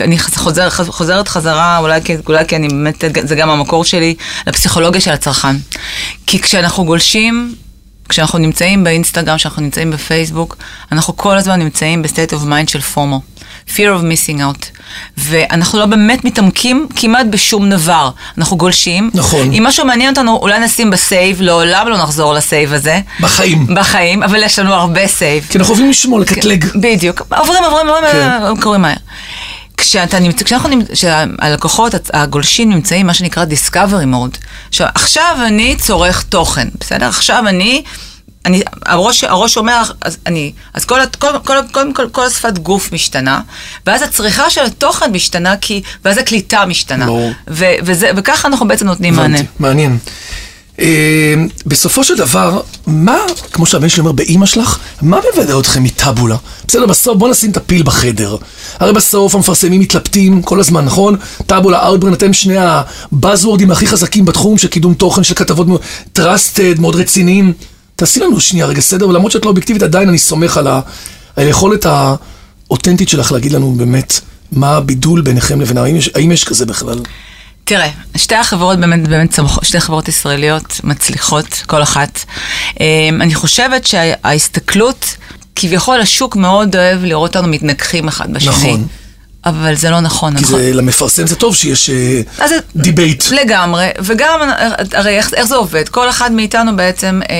אני 0.00 0.18
חוזר, 0.18 0.70
חוזרת 0.70 1.28
חזרה, 1.28 1.78
אולי 1.78 2.00
כי, 2.04 2.16
אולי 2.26 2.46
כי 2.46 2.56
אני 2.56 2.68
באמת, 2.68 3.04
זה 3.22 3.34
גם 3.34 3.50
המקור 3.50 3.84
שלי, 3.84 4.14
לפסיכולוגיה 4.46 5.00
של 5.00 5.10
הצרכן. 5.10 5.56
כי 6.26 6.38
כשאנחנו 6.38 6.84
גולשים, 6.84 7.54
כשאנחנו 8.08 8.38
נמצאים 8.38 8.84
באינסטגרם, 8.84 9.36
כשאנחנו 9.36 9.62
נמצאים 9.62 9.90
בפייסבוק, 9.90 10.56
אנחנו 10.92 11.16
כל 11.16 11.36
הזמן 11.36 11.58
נמצאים 11.58 12.02
ב 12.02 12.07
state 12.07 12.32
of 12.32 12.42
mind 12.42 12.68
של 12.68 12.80
FOMO. 12.80 13.20
Fear 13.68 14.00
of 14.00 14.02
missing 14.02 14.38
out. 14.38 14.80
ואנחנו 15.16 15.78
לא 15.78 15.86
באמת 15.86 16.24
מתעמקים 16.24 16.88
כמעט 16.96 17.26
בשום 17.30 17.70
דבר. 17.70 18.10
אנחנו 18.38 18.56
גולשים. 18.56 19.10
נכון. 19.14 19.52
אם 19.52 19.62
משהו 19.66 19.86
מעניין 19.86 20.10
אותנו, 20.10 20.36
אולי 20.36 20.58
נשים 20.58 20.90
ב 20.90 20.98
save, 20.98 21.40
לעולם 21.42 21.88
לא 21.88 21.96
נחזור 21.96 22.34
ל 22.34 22.42
save 22.42 22.72
הזה. 22.72 23.00
בחיים. 23.20 23.66
בחיים, 23.74 24.22
אבל 24.22 24.42
יש 24.42 24.58
לנו 24.58 24.74
הרבה 24.74 25.06
save. 25.06 25.46
כי 25.50 25.58
אנחנו 25.58 25.74
אוהבים 25.74 25.90
לשמור, 25.90 26.20
לקטלג. 26.20 26.64
בדיוק. 26.80 27.22
עוברים, 27.36 27.64
עוברים, 27.64 27.88
עוברים, 27.88 28.12
כן. 28.12 28.60
קוראים 28.60 28.82
מהר. 28.82 28.94
כשאתה 29.76 30.18
נמצא, 30.18 30.44
כשאנחנו 30.44 30.68
נמצא, 30.68 30.92
כשהלקוחות, 30.92 31.94
הגולשים 32.12 32.70
נמצאים, 32.70 33.06
מה 33.06 33.14
שנקרא 33.14 33.44
discovery 33.44 34.14
mode. 34.14 34.38
עכשיו, 34.68 34.86
עכשיו 34.94 35.36
אני 35.46 35.76
צורך 35.76 36.22
תוכן, 36.22 36.68
בסדר? 36.80 37.06
עכשיו 37.06 37.44
אני, 37.48 37.82
אני, 38.44 38.62
הראש, 38.86 39.24
הראש 39.24 39.56
אומר, 39.56 39.82
אז 40.00 40.16
אני, 40.26 40.52
אז 40.74 40.84
כל, 40.84 40.98
כל, 41.18 41.28
כל, 41.44 41.54
כל, 41.72 41.92
כל, 41.94 42.08
כל 42.08 42.26
השפת 42.26 42.58
גוף 42.58 42.92
משתנה, 42.92 43.40
ואז 43.86 44.02
הצריכה 44.02 44.50
של 44.50 44.60
התוכן 44.60 45.12
משתנה, 45.12 45.56
כי, 45.56 45.82
ואז 46.04 46.18
הקליטה 46.18 46.66
משתנה. 46.66 47.06
ברור. 47.06 47.32
ו, 47.48 47.64
וזה, 47.84 48.10
וככה 48.16 48.48
אנחנו 48.48 48.68
בעצם 48.68 48.86
נותנים 48.86 49.14
מענה. 49.14 49.38
מעניין. 49.58 49.98
אה, 50.80 51.34
בסופו 51.66 52.04
של 52.04 52.16
דבר, 52.16 52.60
מה, 52.86 53.18
כמו 53.52 53.66
שהבן 53.66 53.88
שלי 53.88 54.00
אומר 54.00 54.12
באימא 54.12 54.46
שלך, 54.46 54.78
מה 55.02 55.18
מבדל 55.32 55.60
אתכם 55.60 55.82
מטאבולה? 55.82 56.36
בסדר, 56.68 56.86
בסוף 56.86 57.18
בוא 57.18 57.28
נשים 57.28 57.50
את 57.50 57.56
הפיל 57.56 57.82
בחדר. 57.82 58.36
הרי 58.80 58.92
בסוף 58.92 59.34
המפרסמים 59.34 59.80
מתלבטים 59.80 60.42
כל 60.42 60.60
הזמן, 60.60 60.84
נכון? 60.84 61.16
טאבולה, 61.46 61.86
אאוטבריין, 61.86 62.12
אתם 62.12 62.32
שני 62.32 62.56
הבאזוורדים 62.58 63.70
הכי 63.70 63.86
חזקים 63.86 64.24
בתחום 64.24 64.58
של 64.58 64.68
קידום 64.68 64.94
תוכן, 64.94 65.24
של 65.24 65.34
כתבות 65.34 65.66
מאוד 65.66 65.80
trusted, 66.12 66.80
מאוד 66.80 66.96
רציניים. 66.96 67.52
תעשי 67.96 68.20
לנו 68.20 68.40
שנייה 68.40 68.66
רגע 68.66 68.80
סדר, 68.80 69.08
ולמרות 69.08 69.32
שאת 69.32 69.44
לא 69.44 69.50
אובייקטיבית, 69.50 69.82
עדיין 69.82 70.08
אני 70.08 70.18
סומך 70.18 70.56
על 70.56 70.68
היכולת 71.36 71.86
האותנטית 71.86 73.08
שלך 73.08 73.32
להגיד 73.32 73.52
לנו 73.52 73.72
באמת 73.72 74.20
מה 74.52 74.76
הבידול 74.76 75.20
ביניכם 75.20 75.60
לבין, 75.60 75.78
האם 75.78 75.96
יש, 75.96 76.10
האם 76.14 76.32
יש 76.32 76.44
כזה 76.44 76.66
בכלל? 76.66 76.98
תראה, 77.64 77.90
שתי 78.16 78.34
החברות 78.34 78.78
באמת, 78.78 79.08
באמת 79.08 79.30
צמחו, 79.30 79.64
שתי 79.64 79.80
חברות 79.80 80.08
ישראליות 80.08 80.80
מצליחות, 80.84 81.62
כל 81.66 81.82
אחת. 81.82 82.24
אמ, 82.80 83.22
אני 83.22 83.34
חושבת 83.34 83.86
שההסתכלות, 83.86 85.16
כביכול 85.56 86.00
השוק 86.00 86.36
מאוד 86.36 86.76
אוהב 86.76 87.04
לראות 87.04 87.36
אותנו 87.36 87.48
מתנגחים 87.48 88.08
אחד 88.08 88.32
בשני. 88.32 88.50
נכון. 88.50 88.86
אבל 89.46 89.74
זה 89.74 89.90
לא 89.90 90.00
נכון, 90.00 90.36
כי 90.36 90.42
נכון. 90.42 90.58
זה, 90.60 90.70
למפרסם 90.74 91.26
זה 91.26 91.36
טוב 91.36 91.56
שיש 91.56 91.90
אז 92.38 92.50
זה- 92.50 92.58
debate. 92.76 93.24
לגמרי, 93.30 93.88
וגם, 93.98 94.40
הרי 94.92 95.16
איך, 95.16 95.34
איך 95.34 95.44
זה 95.46 95.54
עובד? 95.56 95.88
כל 95.88 96.10
אחד 96.10 96.32
מאיתנו 96.32 96.76
בעצם, 96.76 97.20
אה, 97.30 97.34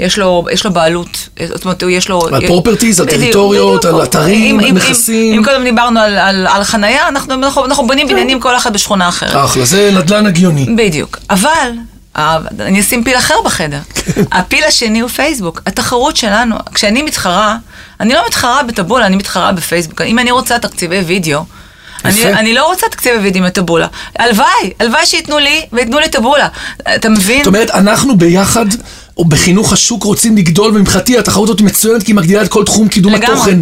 יש, 0.00 0.18
לו, 0.18 0.44
יש 0.52 0.64
לו 0.64 0.72
בעלות, 0.72 1.28
אה, 1.40 1.46
זאת 1.48 1.64
אומרת, 1.64 1.82
יש 1.90 2.08
לו... 2.08 2.20
על 2.32 2.42
properties, 2.42 2.46
על 3.00 3.06
בדיוק, 3.06 3.08
טריטוריות. 3.10 3.84
על 3.84 4.02
אתרים, 4.02 4.60
אם- 4.60 4.74
נכסים. 4.76 5.38
אם, 5.38 5.44
קודם 5.44 5.64
דיברנו 5.64 6.00
על, 6.00 6.18
על, 6.18 6.46
על 6.46 6.64
חנייה, 6.64 7.08
אנחנו, 7.08 7.34
אנחנו, 7.34 7.64
אנחנו 7.64 7.86
בונים 7.86 8.08
בניינים 8.08 8.40
כל 8.40 8.56
אחד 8.56 8.72
בשכונה 8.72 9.08
אחרת. 9.08 9.44
אחלה, 9.44 9.64
זה 9.64 9.90
נדל"ן 9.94 10.26
הגיוני. 10.26 10.66
בדיוק. 10.76 11.18
אבל, 11.30 11.70
אני 12.60 12.80
אשים 12.80 13.04
פיל 13.04 13.18
אחר 13.18 13.34
בחדר. 13.44 13.78
כן. 13.94 14.22
הפיל 14.32 14.64
השני 14.64 15.00
הוא 15.00 15.08
פייסבוק. 15.10 15.62
התחרות 15.66 16.16
שלנו, 16.16 16.56
כשאני 16.74 17.02
מתחרה, 17.02 17.56
אני 18.00 18.14
לא 18.14 18.22
מתחרה 18.26 18.62
בטבולה, 18.62 19.06
אני 19.06 19.16
מתחרה 19.16 19.52
בפייסבוק. 19.52 20.00
אם 20.00 20.18
אני 20.18 20.30
רוצה 20.30 20.58
תקציבי 20.58 20.98
וידאו, 20.98 21.44
אני. 22.04 22.24
אני 22.34 22.54
לא 22.54 22.66
רוצה 22.66 22.86
תקציבי 22.90 23.18
וידאו 23.18 23.42
מטבולה. 23.42 23.86
הלוואי, 24.18 24.72
הלוואי 24.80 25.06
שייתנו 25.06 25.38
לי 25.38 25.66
וייתנו 25.72 25.98
לי 25.98 26.08
טבולה. 26.08 26.48
אתה 26.94 27.08
מבין? 27.08 27.38
זאת 27.38 27.46
אומרת, 27.46 27.70
אנחנו 27.70 28.18
ביחד, 28.18 28.66
או 29.20 29.24
בחינוך 29.24 29.72
השוק, 29.72 30.04
רוצים 30.04 30.36
לגדול, 30.36 30.76
ומבחינתי 30.76 31.18
התחרות 31.18 31.48
הזאת 31.48 31.60
מצוינת, 31.60 32.02
כי 32.02 32.10
היא 32.10 32.16
מגדילה 32.16 32.42
את 32.42 32.48
כל 32.48 32.64
תחום 32.64 32.88
קידום 32.88 33.12
לגמרי. 33.12 33.32
התוכן. 33.32 33.60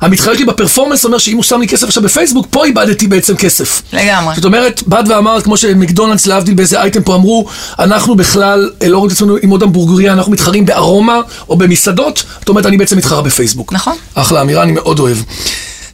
המתחרה 0.00 0.34
שלי 0.34 0.44
בפרפורמנס 0.44 1.04
אומר 1.04 1.18
שאם 1.18 1.36
הוא 1.36 1.42
שם 1.42 1.60
לי 1.60 1.68
כסף 1.68 1.86
עכשיו 1.86 2.02
בפייסבוק, 2.02 2.46
פה 2.50 2.64
איבדתי 2.64 3.06
בעצם 3.06 3.36
כסף. 3.36 3.82
לגמרי. 3.92 4.34
זאת 4.34 4.44
אומרת, 4.44 4.82
באת 4.86 5.08
ואמרת, 5.08 5.42
כמו 5.42 5.56
שמקדונלדס 5.56 6.26
להבדיל 6.26 6.54
באיזה 6.54 6.80
אייטם 6.80 7.02
פה 7.02 7.14
אמרו, 7.14 7.46
אנחנו 7.78 8.14
בכלל 8.14 8.70
אה, 8.82 8.88
לא 8.88 8.96
רואים 8.96 9.10
את 9.10 9.16
עצמנו 9.16 9.36
עם 9.42 9.50
עוד 9.50 9.62
המבורגריה, 9.62 10.12
אנחנו 10.12 10.32
מתחרים 10.32 10.66
בארומה 10.66 11.20
או 11.48 11.56
במסעדות, 11.56 12.24
זאת 12.38 12.48
אומרת, 12.48 12.66
אני 12.66 12.76
בעצם 12.76 12.96
מתחרה 12.96 13.22
בפייסבוק. 13.22 13.72
נכון. 13.72 13.96
אחלה 14.14 14.40
אמירה, 14.40 14.62
אני 14.62 14.72
מאוד 14.72 14.98
אוהב. 14.98 15.16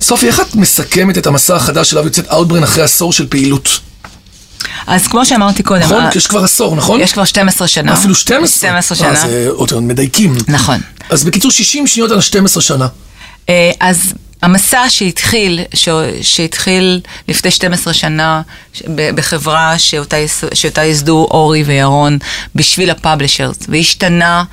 סופי, 0.00 0.26
איך 0.26 0.40
את 0.40 0.54
מסכמת 0.54 1.18
את 1.18 1.26
המסע 1.26 1.56
החדש 1.56 1.90
שלו 1.90 2.04
יוצאת 2.04 2.28
אאוטברן 2.28 2.62
אחרי 2.62 2.82
עשור 2.82 3.12
של 3.12 3.26
פעילות? 3.28 3.87
אז 4.86 5.06
כמו 5.06 5.26
שאמרתי 5.26 5.62
קודם, 5.62 5.82
נכון? 5.82 6.04
ה- 6.04 6.10
יש 6.14 6.26
כבר 6.26 6.44
עשור, 6.44 6.76
נכון? 6.76 7.00
יש 7.00 7.12
כבר 7.12 7.24
12 7.24 7.68
שנה. 7.68 7.92
אפילו 7.92 8.14
12? 8.14 8.68
12 8.68 8.98
אה, 8.98 9.16
שנה. 9.16 9.28
זה 9.30 9.48
עוד 9.50 9.80
מדייקים. 9.80 10.36
נכון. 10.48 10.80
אז 11.10 11.24
בקיצור, 11.24 11.50
60 11.50 11.86
שניות 11.86 12.10
על 12.10 12.18
ה-12 12.18 12.60
שנה. 12.60 12.86
אה, 13.48 13.70
אז 13.80 14.12
המסע 14.42 14.84
שהתחיל, 14.88 15.60
ש- 15.74 15.88
שהתחיל 16.22 17.00
לפני 17.28 17.50
12 17.50 17.94
שנה 17.94 18.42
בחברה 19.14 19.78
שאותה, 19.78 20.16
שאותה 20.54 20.82
ייסדו 20.82 21.26
אורי 21.30 21.62
וירון 21.62 22.18
בשביל 22.54 22.90
הפאבלישרס, 22.90 23.56
והשתנה 23.68 24.44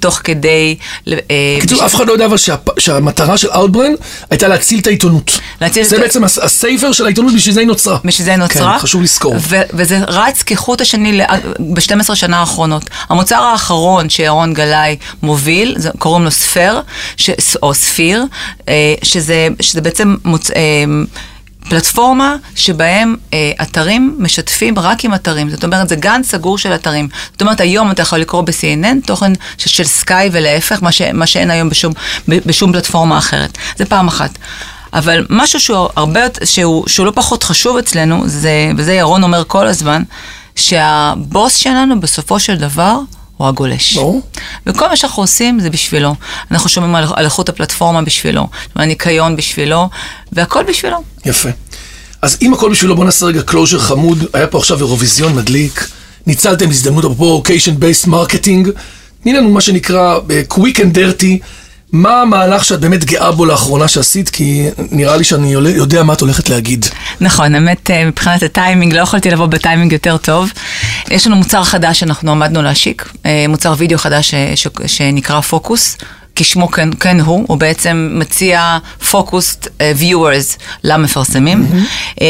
תוך 0.00 0.20
כדי... 0.24 0.76
אה, 1.08 1.14
בקיצור, 1.58 1.78
בש- 1.78 1.84
אף 1.84 1.94
אחד 1.94 2.06
לא 2.06 2.12
יודע 2.12 2.26
אבל 2.26 2.36
שהמטרה 2.78 3.38
של 3.38 3.48
אאוטברן 3.50 3.92
הייתה 4.30 4.48
להציל 4.48 4.78
את 4.80 4.86
העיתונות. 4.86 5.40
זה 5.82 5.98
בעצם 5.98 6.24
הס- 6.24 6.38
הסייפר 6.38 6.92
של 6.92 7.04
העיתונות, 7.04 7.34
בשביל 7.34 7.54
זה 7.54 7.60
היא 7.60 7.66
נוצרה. 7.68 7.98
בשביל 8.04 8.24
זה 8.24 8.30
היא 8.30 8.38
נוצרה. 8.38 8.72
כן, 8.72 8.78
חשוב 8.78 9.02
לזכור. 9.02 9.34
וזה 9.72 9.98
רץ 10.08 10.42
כחוט 10.42 10.80
השני 10.80 11.20
ב-12 11.58 12.14
שנה 12.14 12.36
האחרונות. 12.40 12.82
המוצר 13.08 13.36
האחרון 13.36 14.10
שירון 14.10 14.54
גלאי 14.54 14.96
מוביל, 15.22 15.76
קוראים 15.98 16.24
לו 16.24 16.30
ספר, 16.30 16.80
או 17.62 17.74
ספיר, 17.74 18.24
אה, 18.68 18.74
שזה, 19.02 19.48
בעצם. 19.82 20.16
אה, 20.56 20.62
פלטפורמה 21.68 22.36
שבהם 22.56 23.16
אה, 23.34 23.52
אתרים 23.62 24.16
משתפים 24.18 24.78
רק 24.78 25.04
עם 25.04 25.14
אתרים, 25.14 25.50
זאת 25.50 25.64
אומרת 25.64 25.88
זה 25.88 25.96
גן 25.96 26.20
סגור 26.24 26.58
של 26.58 26.74
אתרים. 26.74 27.08
זאת 27.32 27.42
אומרת 27.42 27.60
היום 27.60 27.90
אתה 27.90 28.02
יכול 28.02 28.18
לקרוא 28.18 28.42
ב-CNN 28.42 29.06
תוכן 29.06 29.32
ש- 29.58 29.76
של 29.76 29.84
סקאי 29.84 30.28
ולהפך, 30.32 30.82
מה, 30.82 30.92
ש- 30.92 31.02
מה 31.02 31.26
שאין 31.26 31.50
היום 31.50 31.68
בשום, 31.68 31.92
בשום 32.28 32.72
פלטפורמה 32.72 33.18
אחרת. 33.18 33.58
זה 33.76 33.84
פעם 33.84 34.08
אחת. 34.08 34.30
אבל 34.92 35.26
משהו 35.30 35.60
שהוא 35.60 35.88
הרבה 35.96 36.20
שהוא, 36.44 36.88
שהוא 36.88 37.06
לא 37.06 37.12
פחות 37.14 37.42
חשוב 37.42 37.76
אצלנו, 37.76 38.22
זה, 38.28 38.50
וזה 38.76 38.94
ירון 38.94 39.22
אומר 39.22 39.42
כל 39.46 39.66
הזמן, 39.66 40.02
שהבוס 40.56 41.56
שלנו 41.56 42.00
בסופו 42.00 42.40
של 42.40 42.56
דבר 42.56 42.98
הוא 43.36 43.48
הגולש. 43.48 43.94
ברור. 43.96 44.22
וכל 44.66 44.88
מה 44.88 44.96
שאנחנו 44.96 45.22
עושים 45.22 45.60
זה 45.60 45.70
בשבילו. 45.70 46.14
אנחנו 46.50 46.68
שומרים 46.68 46.94
על, 46.94 47.04
על 47.16 47.24
איכות 47.24 47.48
הפלטפורמה 47.48 48.02
בשבילו, 48.02 48.46
הניקיון 48.74 49.36
בשבילו, 49.36 49.88
והכל 50.32 50.64
בשבילו. 50.68 51.02
יפה. 51.24 51.48
אז 52.22 52.38
אם 52.42 52.54
הכל 52.54 52.70
בשבילו, 52.70 52.96
בוא 52.96 53.04
נעשה 53.04 53.26
רגע 53.26 53.42
closure 53.42 53.78
חמוד. 53.78 54.24
היה 54.32 54.46
פה 54.46 54.58
עכשיו 54.58 54.78
אירוויזיון 54.78 55.34
מדליק. 55.34 55.88
ניצלתם 56.26 56.70
הזדמנות, 56.70 57.04
אפרופו 57.04 57.42
occasion 57.44 57.82
based 57.82 58.08
marketing. 58.08 58.70
תני 59.22 59.32
לנו 59.32 59.50
מה 59.50 59.60
שנקרא 59.60 60.18
אה, 60.30 60.42
quick 60.52 60.76
and 60.76 60.96
dirty. 60.96 61.44
מה 61.92 62.22
המהלך 62.22 62.64
שאת 62.64 62.80
באמת 62.80 63.04
גאה 63.04 63.32
בו 63.32 63.46
לאחרונה 63.46 63.88
שעשית? 63.88 64.28
כי 64.28 64.68
נראה 64.90 65.16
לי 65.16 65.24
שאני 65.24 65.52
יודע 65.52 66.02
מה 66.02 66.12
את 66.12 66.20
הולכת 66.20 66.48
להגיד. 66.48 66.86
נכון, 67.20 67.54
האמת, 67.54 67.90
אה, 67.90 68.04
מבחינת 68.04 68.42
הטיימינג, 68.42 68.94
לא 68.94 69.00
יכולתי 69.00 69.30
לבוא 69.30 69.46
בטיימינג 69.46 69.92
יותר 69.92 70.16
טוב. 70.16 70.50
יש 71.10 71.26
לנו 71.26 71.36
מוצר 71.36 71.64
חדש 71.64 72.00
שאנחנו 72.00 72.30
עמדנו 72.30 72.62
להשיק, 72.62 73.12
אה, 73.26 73.44
מוצר 73.48 73.74
וידאו 73.78 73.98
חדש 73.98 74.30
ש- 74.30 74.34
ש- 74.54 74.68
שנקרא 74.86 75.40
פוקוס. 75.40 75.96
כשמו 76.38 76.70
כן, 76.70 76.88
כן 77.00 77.20
הוא, 77.20 77.44
הוא 77.48 77.58
בעצם 77.58 78.10
מציע 78.12 78.78
פוקוסט 79.10 79.68
viewers 80.00 80.58
למפרסמים. 80.84 81.66
אה, 82.20 82.26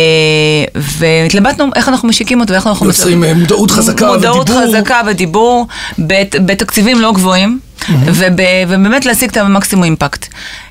והתלבטנו 0.75 1.67
איך 1.77 1.89
אנחנו 1.89 2.09
משיקים 2.09 2.41
אותו 2.41 2.53
ואיך 2.53 2.67
אנחנו... 2.67 2.87
יוצרים, 2.87 3.25
אה, 3.25 3.35
מודעות 3.35 3.71
חזקה 3.71 4.07
מודעות 4.07 4.51
ודיבור. 4.51 4.63
חזקה 4.67 5.01
ודיבור, 5.07 5.67
בת- 5.99 6.35
בתקציבים 6.47 7.01
לא 7.01 7.13
גבוהים. 7.13 7.61
וב, 8.07 8.23
ובאמת 8.69 9.07
להשיג 9.07 9.31
את 9.31 9.37
המקסימום 9.37 9.85
אימפקט. 9.85 10.27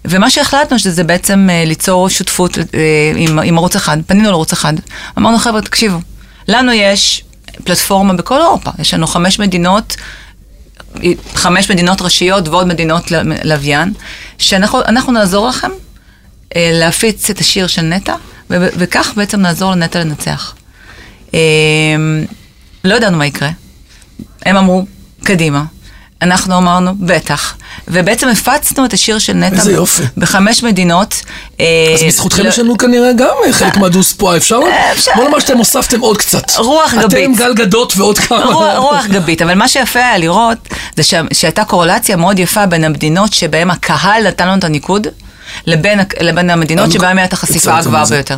ומה 0.06 0.30
שהחלטנו 0.30 0.80
שזה 0.80 1.04
בעצם 1.04 1.48
אה, 1.52 1.64
ליצור 1.66 2.10
שותפות 2.10 2.58
אה, 2.58 2.64
עם, 3.16 3.40
עם 3.40 3.58
ערוץ 3.58 3.76
אחד, 3.76 3.98
פנינו 4.08 4.30
לערוץ 4.30 4.52
אחד, 4.54 4.74
אמרנו 5.18 5.38
חבר'ה 5.40 5.62
תקשיבו, 5.62 5.98
לנו 6.48 6.72
יש 6.72 7.24
פלטפורמה 7.64 8.14
בכל 8.14 8.42
אירופה, 8.42 8.72
יש 8.80 8.94
לנו 8.94 9.08
חמש 9.08 9.40
מדינות, 9.40 9.96
חמש 11.34 11.72
מדינות 11.72 12.02
ראשיות 12.02 12.48
ועוד 12.48 12.68
מדינות 12.68 13.12
לוויין, 13.44 13.94
שאנחנו 14.38 14.82
אנחנו 14.82 15.12
נעזור 15.12 15.48
לכם 15.48 15.70
אה, 16.56 16.70
להפיץ 16.74 17.30
את 17.30 17.40
השיר 17.40 17.68
של 17.68 17.82
נטע, 17.82 18.16
וכך 18.50 19.14
בעצם 19.16 19.42
נעזור 19.42 19.72
לנטע 19.72 20.00
לנצח. 20.00 20.56
אה, 21.34 21.40
לא 22.84 22.96
ידענו 22.96 23.18
מה 23.18 23.26
יקרה. 23.26 23.50
הם 24.46 24.58
אמרו, 24.58 24.86
קדימה. 25.24 25.64
אנחנו 26.26 26.58
אמרנו, 26.58 26.92
בטח. 27.00 27.54
ובעצם 27.88 28.28
הפצנו 28.28 28.86
את 28.86 28.94
השיר 28.94 29.20
של 29.20 29.34
נטע 29.34 29.56
איזה 29.56 29.72
יופי. 29.72 30.04
בחמש 30.18 30.64
מדינות. 30.64 31.22
אה, 31.60 31.66
אז 31.96 32.04
בזכותכם 32.04 32.44
לא- 32.44 32.50
יש 32.50 32.60
לנו 32.60 32.78
כנראה 32.78 33.14
גם 33.14 33.28
אה, 33.48 33.54
חלק 33.54 33.78
מהדוס 33.78 34.14
פה, 34.14 34.38
אפשר? 34.38 34.60
בוא 35.16 35.24
נאמר 35.24 35.40
שאתם 35.40 35.58
הוספתם 35.58 36.00
עוד 36.00 36.18
קצת. 36.18 36.56
רוח 36.58 36.94
אתם 36.94 37.02
גבית. 37.02 37.38
גל 37.38 37.54
גדות 37.54 37.94
ועוד 37.98 38.18
כמה. 38.20 38.74
רוח, 38.78 39.06
גבית, 39.06 39.42
אבל 39.42 39.54
מה 39.54 39.68
שיפה 39.68 40.00
היה 40.00 40.18
לראות 40.18 40.58
זה 40.96 41.04
שה- 41.04 41.22
שהייתה 41.34 41.64
קורלציה 41.64 42.16
מאוד 42.16 42.40
יפה 42.40 42.66
בין 42.66 42.84
המדינות 42.84 43.34
שבהן 43.34 43.70
הקהל 43.70 44.28
נתן 44.28 44.48
לנו 44.48 44.58
את 44.60 44.64
הניקוד, 44.64 45.08
לבין, 45.68 46.00
לבין 46.22 46.50
המדינות 46.50 46.92
שבהן 46.92 47.18
הייתה 47.18 47.36
החשיפה 47.36 47.78
הגבוהה. 47.78 48.06
ביותר. 48.06 48.38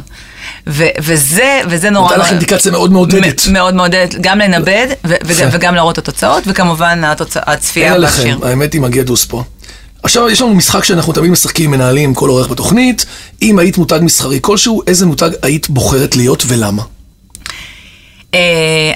ו- 0.68 0.84
וזה, 1.00 1.62
וזה 1.70 1.90
נורא... 1.90 2.12
נתן 2.12 2.20
לך 2.20 2.30
אינדיקציה 2.30 2.72
מאוד 2.72 2.92
מעודדת. 2.92 3.42
מאוד 3.52 3.76
מעודדת, 3.76 4.16
גם 4.22 4.40
לנבד 4.40 4.88
ו- 5.08 5.14
וג- 5.26 5.32
יפה. 5.32 5.44
וגם 5.52 5.76
להראות 5.76 6.00
את 6.00 6.08
התוצאות, 6.08 6.44
וכמובן 6.48 7.02
התוצ- 7.04 7.40
הצפייה 7.46 7.94
אין 7.94 8.02
בשיר. 8.04 8.22
עליכם, 8.24 8.48
האמת 8.48 8.74
היא 8.74 8.82
מגיע 8.82 9.04
דוס 9.04 9.26
פה. 9.26 9.44
עכשיו, 10.04 10.30
יש 10.30 10.42
לנו 10.42 10.56
משחק 10.56 10.84
שאנחנו 10.84 11.14
תמיד 11.14 11.32
משחקים 11.32 11.72
מנהלים 11.72 12.14
כל 12.14 12.30
אורך 12.30 12.48
בתוכנית. 12.48 13.06
אם 13.42 13.60
היית 13.60 13.78
מותג 13.78 14.00
מסחרי 14.02 14.40
כלשהו, 14.42 14.82
איזה 14.88 15.06
מותג 15.06 15.30
היית 15.42 15.70
בוחרת 15.70 16.16
להיות 16.16 16.44
ולמה? 16.48 16.84
אה, 18.34 18.40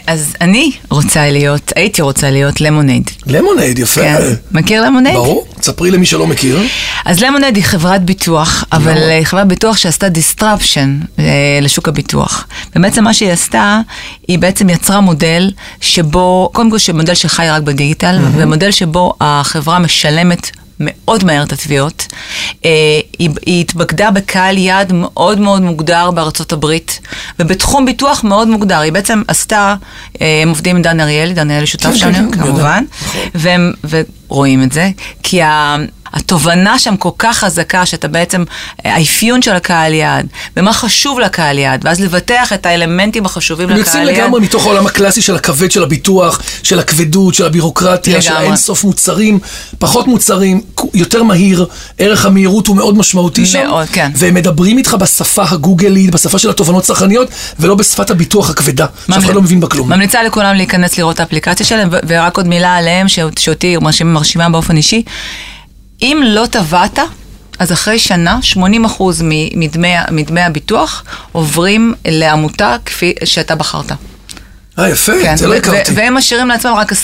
אז 0.07 0.35
אני 0.41 0.71
רוצה 0.89 1.31
להיות, 1.31 1.71
הייתי 1.75 2.01
רוצה 2.01 2.31
להיות 2.31 2.61
למונייד. 2.61 3.11
למונייד, 3.27 3.79
יפה. 3.79 4.01
כן. 4.01 4.33
מכיר 4.51 4.85
למונייד? 4.85 5.15
ברור, 5.15 5.47
תספרי 5.59 5.91
למי 5.91 6.05
שלא 6.05 6.27
מכיר. 6.27 6.59
אז 7.05 7.19
למונייד 7.23 7.55
היא 7.55 7.63
חברת 7.63 8.01
ביטוח, 8.05 8.65
אבל. 8.71 8.97
היא 8.97 9.25
חברת 9.25 9.47
ביטוח 9.47 9.77
שעשתה 9.77 10.07
disruption 10.07 11.19
אה, 11.19 11.59
לשוק 11.61 11.87
הביטוח. 11.87 12.47
ובעצם 12.75 13.03
מה 13.03 13.13
שהיא 13.13 13.31
עשתה, 13.31 13.79
היא 14.27 14.39
בעצם 14.39 14.69
יצרה 14.69 15.01
מודל 15.01 15.51
שבו, 15.81 16.49
קודם 16.53 16.71
כל 16.71 16.77
שמודל 16.77 17.13
שחי 17.13 17.47
רק 17.49 17.61
בדיגיטל, 17.61 18.19
ומודל 18.35 18.71
שבו 18.71 19.13
החברה 19.21 19.79
משלמת 19.79 20.51
מאוד 20.81 21.23
מהר 21.23 21.43
את 21.43 21.51
התביעות. 21.51 22.07
אה, 22.65 22.69
היא, 23.19 23.29
היא 23.45 23.61
התמקדה 23.61 24.11
בקהל 24.11 24.57
יעד 24.57 24.93
מאוד 24.93 25.39
מאוד 25.39 25.61
מוגדר 25.61 26.11
בארצות 26.11 26.53
הברית, 26.53 26.99
ובתחום 27.39 27.85
ביטוח 27.85 28.23
מאוד 28.23 28.47
מוגדר. 28.47 28.79
היא 28.79 28.91
בעצם 28.91 29.21
עשתה, 29.27 29.75
אה, 30.21 30.39
הם 30.41 30.49
עובדים 30.49 30.75
עם 30.75 30.81
דן 30.81 30.99
אריאלי, 30.99 31.33
דן 31.33 31.49
אריאלי 31.49 31.67
שותף 31.67 31.85
כן, 31.85 31.91
כן, 31.91 31.97
שלנו, 31.97 32.31
כן. 32.31 32.41
כמובן, 32.41 32.83
נכון. 33.01 33.21
והם, 33.35 33.73
ורואים 34.29 34.63
את 34.63 34.71
זה, 34.71 34.89
כי 35.23 35.41
ה... 35.41 35.77
התובנה 36.13 36.79
שם 36.79 36.97
כל 36.97 37.09
כך 37.17 37.37
חזקה, 37.37 37.85
שאתה 37.85 38.07
בעצם, 38.07 38.43
האפיון 38.85 39.41
של 39.41 39.51
הקהל 39.51 39.93
יעד, 39.93 40.27
ומה 40.57 40.73
חשוב 40.73 41.19
לקהל 41.19 41.57
יעד, 41.57 41.81
ואז 41.85 41.99
לבטח 41.99 42.53
את 42.53 42.65
האלמנטים 42.65 43.25
החשובים 43.25 43.69
לקהל 43.69 43.79
יוצאים 43.79 44.07
יעד. 44.07 44.17
לגמרי 44.17 44.41
מתוך 44.41 44.65
העולם 44.65 44.85
הקלאסי 44.87 45.21
של 45.21 45.35
הכבד 45.35 45.71
של 45.71 45.83
הביטוח, 45.83 46.41
של 46.63 46.79
הכבדות, 46.79 47.33
של 47.33 47.45
הבירוקרטיה, 47.45 48.21
של 48.21 48.29
לגמרי. 48.29 48.45
האינסוף 48.45 48.83
מוצרים, 48.83 49.39
פחות 49.79 50.07
מוצרים, 50.07 50.61
יותר 50.93 51.23
מהיר, 51.23 51.65
ערך 51.97 52.25
המהירות 52.25 52.67
הוא 52.67 52.75
מאוד 52.75 52.97
משמעותי 52.97 53.45
שם. 53.45 53.67
מאוד, 53.67 53.87
כן. 53.87 54.11
והם 54.15 54.33
מדברים 54.33 54.77
איתך 54.77 54.93
בשפה 54.93 55.43
הגוגלית, 55.49 56.11
בשפה 56.11 56.39
של 56.39 56.49
התובנות 56.49 56.83
צרכניות, 56.83 57.29
ולא 57.59 57.75
בשפת 57.75 58.09
הביטוח 58.09 58.49
הכבדה, 58.49 58.85
שאף 59.07 59.25
אחד 59.25 59.33
לא 59.33 59.41
מבין 59.41 59.59
בה 59.59 59.67
כלום. 59.67 59.89
ממליצה 59.89 60.23
לכולם 60.23 60.55
להיכנס 60.55 60.97
לראות 60.97 61.15
את 61.15 61.19
האפליקציה 61.19 61.65
שלהם, 61.65 61.89
ורק 62.07 62.37
עוד 62.37 62.47
מילה 62.47 62.75
עליהם, 62.75 63.07
שאותי 63.37 63.77
מרשימה 64.03 64.49
באופן 64.49 64.77
אישי. 64.77 65.03
אם 66.01 66.21
לא 66.25 66.45
טבעת, 66.51 66.99
אז 67.59 67.71
אחרי 67.71 67.99
שנה, 67.99 68.39
80% 68.53 68.57
מ- 69.23 69.59
מדמי, 69.59 69.93
מדמי 70.11 70.41
הביטוח 70.41 71.03
עוברים 71.31 71.93
לעמותה 72.05 72.75
כפי 72.85 73.13
שאתה 73.23 73.55
בחרת. 73.55 73.91
אה, 74.79 74.89
יפה, 74.89 75.11
כן, 75.21 75.35
זה 75.35 75.47
לא 75.47 75.55
הכרתי. 75.55 75.91
והם 75.95 76.13
משאירים 76.13 76.47
לעצמם 76.47 76.73
רק 76.75 76.91
20%. 76.91 76.95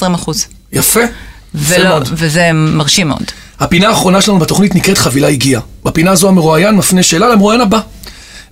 יפה. 0.73 0.99
יפה 0.99 0.99
ולא, 1.53 1.89
מאוד. 1.89 2.09
וזה 2.11 2.49
מרשים 2.53 3.07
מאוד. 3.07 3.23
הפינה 3.59 3.87
האחרונה 3.89 4.21
שלנו 4.21 4.39
בתוכנית 4.39 4.75
נקראת 4.75 4.97
חבילה 4.97 5.27
הגיעה. 5.27 5.61
בפינה 5.83 6.11
הזו 6.11 6.27
המרואיין 6.27 6.75
מפנה 6.75 7.03
שאלה 7.03 7.29
למרואיין 7.29 7.61
הבא. 7.61 7.79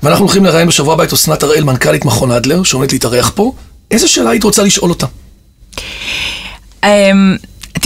ואנחנו 0.04 0.26
הולכים 0.26 0.46
לראיין 0.46 0.68
בשבוע 0.68 0.94
הבא 0.94 1.04
את 1.04 1.14
אסנת 1.14 1.44
הראל, 1.44 1.64
מנכ"לית 1.64 2.06
מכון 2.06 2.32
אדלר, 2.32 2.64
שעומדת 2.64 2.94
להתארח 2.94 3.32
פה. 3.36 3.54
איזה 3.92 4.08
שאלה 4.08 4.30
היית 4.30 4.44
רוצה 4.44 4.64
לשאול 4.64 4.90
אותה? 4.90 5.06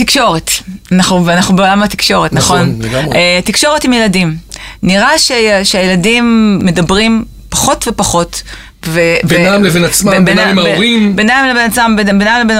תקשורת, 0.04 0.50
אנחנו, 0.92 1.26
ואנחנו 1.26 1.56
בעולם 1.56 1.82
התקשורת, 1.82 2.32
נכון, 2.32 2.60
נכון? 2.60 2.82
לגמרי. 2.90 3.16
אה, 3.16 3.40
תקשורת 3.44 3.84
עם 3.84 3.92
ילדים. 3.92 4.36
נראה 4.82 5.18
ש, 5.18 5.32
שהילדים 5.64 6.58
מדברים 6.62 7.24
פחות 7.48 7.84
ופחות. 7.88 8.42
ו, 8.86 9.00
בינם 9.24 9.64
לבין 9.64 9.84
עצמם, 9.84 10.24
בינם 10.24 10.48
עם 10.48 10.58
ההורים. 10.58 11.16
בינם 11.16 11.46
לבין 11.50 11.70
עצמם, 11.70 11.96
בינם 11.96 12.40
לבין, 12.40 12.58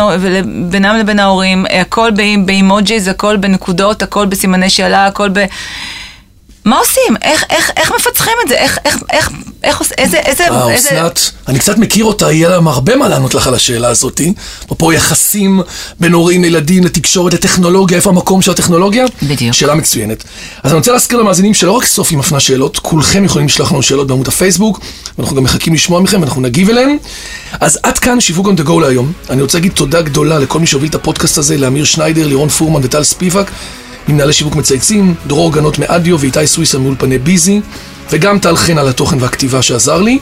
בינם 0.70 0.96
לבין 0.96 1.18
ההורים, 1.18 1.66
הכל 1.81 2.11
באי- 2.11 2.37
באימוג'יז, 2.37 3.09
הכל 3.09 3.37
בנקודות, 3.37 4.03
הכל 4.03 4.26
בסימני 4.26 4.70
שאלה, 4.70 5.07
הכל 5.07 5.29
ב... 5.33 5.44
מה 6.64 6.76
עושים? 6.79 7.16
איך, 7.22 7.44
איך, 7.50 7.70
איך 7.76 7.92
מפצחים 7.96 8.33
את 8.44 8.48
זה? 8.48 8.55
איך, 8.55 8.79
איך, 8.85 8.96
איך, 9.11 9.31
איך, 9.64 9.79
עוש- 9.81 9.92
איזה, 9.99 10.18
איזה, 10.18 10.49
אה, 10.51 10.70
איזה... 10.70 10.88
אסנת, 10.88 11.31
אני 11.49 11.59
קצת 11.59 11.79
מכיר 11.79 12.05
אותה, 12.05 12.33
יהיה 12.33 12.49
להם 12.49 12.68
הרבה 12.68 12.96
מה 12.96 13.09
לענות 13.09 13.35
לך 13.35 13.46
על 13.46 13.55
השאלה 13.55 13.88
הזאתי. 13.88 14.33
אפרופו 14.64 14.92
יחסים 14.92 15.61
בין 16.01 16.12
הורים 16.12 16.42
לילדים, 16.42 16.85
לתקשורת, 16.85 17.35
לטכנולוגיה, 17.35 17.96
איפה 17.96 18.11
המקום 18.11 18.42
של 18.42 18.51
הטכנולוגיה? 18.51 19.05
בדיוק. 19.23 19.55
שאלה 19.55 19.75
מצוינת. 19.75 20.25
אז 20.62 20.70
אני 20.70 20.79
רוצה 20.79 20.92
להזכיר 20.92 21.18
למאזינים 21.18 21.55
שלא 21.55 21.73
רק 21.73 21.85
סופי 21.85 22.16
מפנה 22.16 22.40
שאלות, 22.40 22.79
כולכם 22.79 23.25
יכולים 23.25 23.46
לשלוח 23.46 23.73
לנו 23.73 23.83
שאלות 23.83 24.07
בעמוד 24.07 24.29
הפייסבוק, 24.29 24.81
ואנחנו 25.18 25.37
גם 25.37 25.42
מחכים 25.44 25.75
לשמוע 25.75 26.01
מכם 26.01 26.20
ואנחנו 26.20 26.40
נגיב 26.40 26.68
אליהם. 26.70 26.96
אז 27.61 27.79
עד 27.83 27.99
כאן 27.99 28.20
שיווק 28.20 28.46
on 28.46 28.61
the 28.61 28.66
go 28.68 28.81
להיום. 28.81 29.12
אני 29.31 29.42
רוצה 29.42 29.59
להגיד 29.59 29.73
תודה 29.73 30.03
גדולה 30.03 30.38
לכל 30.38 30.61
מי 30.61 30.66
שהוביל 30.66 30.90
את 30.90 30.94
הפודקאסט 30.94 31.38
הזה, 31.38 31.57
לאמיר 31.59 31.85
שניידר, 31.85 32.27
לירון 32.27 32.49
פורמן 32.49 32.81
וטל 32.85 33.05
ספיבק, 33.05 33.51
ממנהלי 34.09 34.33
שיווק 34.33 34.57
מצייצים, 34.57 35.14
דרור 35.27 35.53
גנות 35.53 35.79
מאדיו 35.79 36.20
ואיתי 36.20 36.46
סוויסה 36.46 36.79
מאולפני 36.79 37.18
ביזי, 37.18 37.61
וגם 38.11 38.38
טל 38.38 38.57
חן 38.57 38.79
על 38.79 38.88
התוכן 38.88 39.23
והכתיבה 39.23 39.62
שעזר 39.62 40.03
לי. 40.03 40.18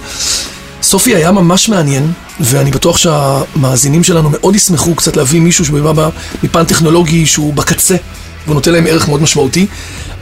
סופי 0.82 1.14
היה 1.14 1.32
ממש 1.32 1.68
מעניין, 1.68 2.12
ואני 2.40 2.70
בטוח 2.70 2.96
שהמאזינים 2.96 4.04
שלנו 4.04 4.30
מאוד 4.30 4.56
ישמחו 4.56 4.94
קצת 4.94 5.16
להביא 5.16 5.40
מישהו 5.40 5.64
שבא 5.64 6.08
מפן 6.42 6.64
טכנולוגי 6.64 7.26
שהוא 7.26 7.54
בקצה, 7.54 7.96
והוא 8.44 8.54
נותן 8.54 8.72
להם 8.72 8.86
ערך 8.86 9.08
מאוד 9.08 9.22
משמעותי. 9.22 9.66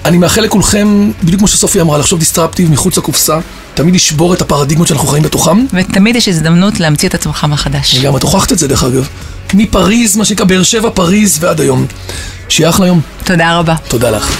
אני 0.04 0.18
מאחל 0.18 0.40
לכולכם, 0.40 1.10
בדיוק 1.24 1.38
כמו 1.38 1.48
שסופי 1.48 1.80
אמרה, 1.80 1.98
לחשוב 1.98 2.18
דיסטרפטיב 2.18 2.70
מחוץ 2.70 2.98
לקופסה, 2.98 3.38
תמיד 3.74 3.94
לשבור 3.94 4.34
את 4.34 4.40
הפרדיגמות 4.40 4.88
שאנחנו 4.88 5.08
חיים 5.08 5.22
בתוכם. 5.22 5.64
ותמיד 5.72 6.16
יש 6.16 6.28
הזדמנות 6.28 6.80
להמציא 6.80 7.08
את 7.08 7.14
עצמך 7.14 7.46
מחדש. 7.48 7.98
גם 7.98 8.16
את 8.16 8.22
הוכחת 8.22 8.52
את 8.52 8.58
זה 8.58 8.68
דרך 8.68 8.84
אגב. 8.84 9.08
מפריז, 9.54 10.16
מה 10.16 10.24
שנקרא 10.24 10.46
באר 10.46 10.62
שבע, 10.62 10.90
פריז 10.90 11.38
ועד 11.40 11.60
היום. 11.60 11.86
שיהיה 12.48 12.70
אחלה 12.70 12.86
יום. 12.86 13.00
תודה 13.24 13.58
רבה. 13.58 13.74
תודה 13.88 14.10
לך. 14.10 14.36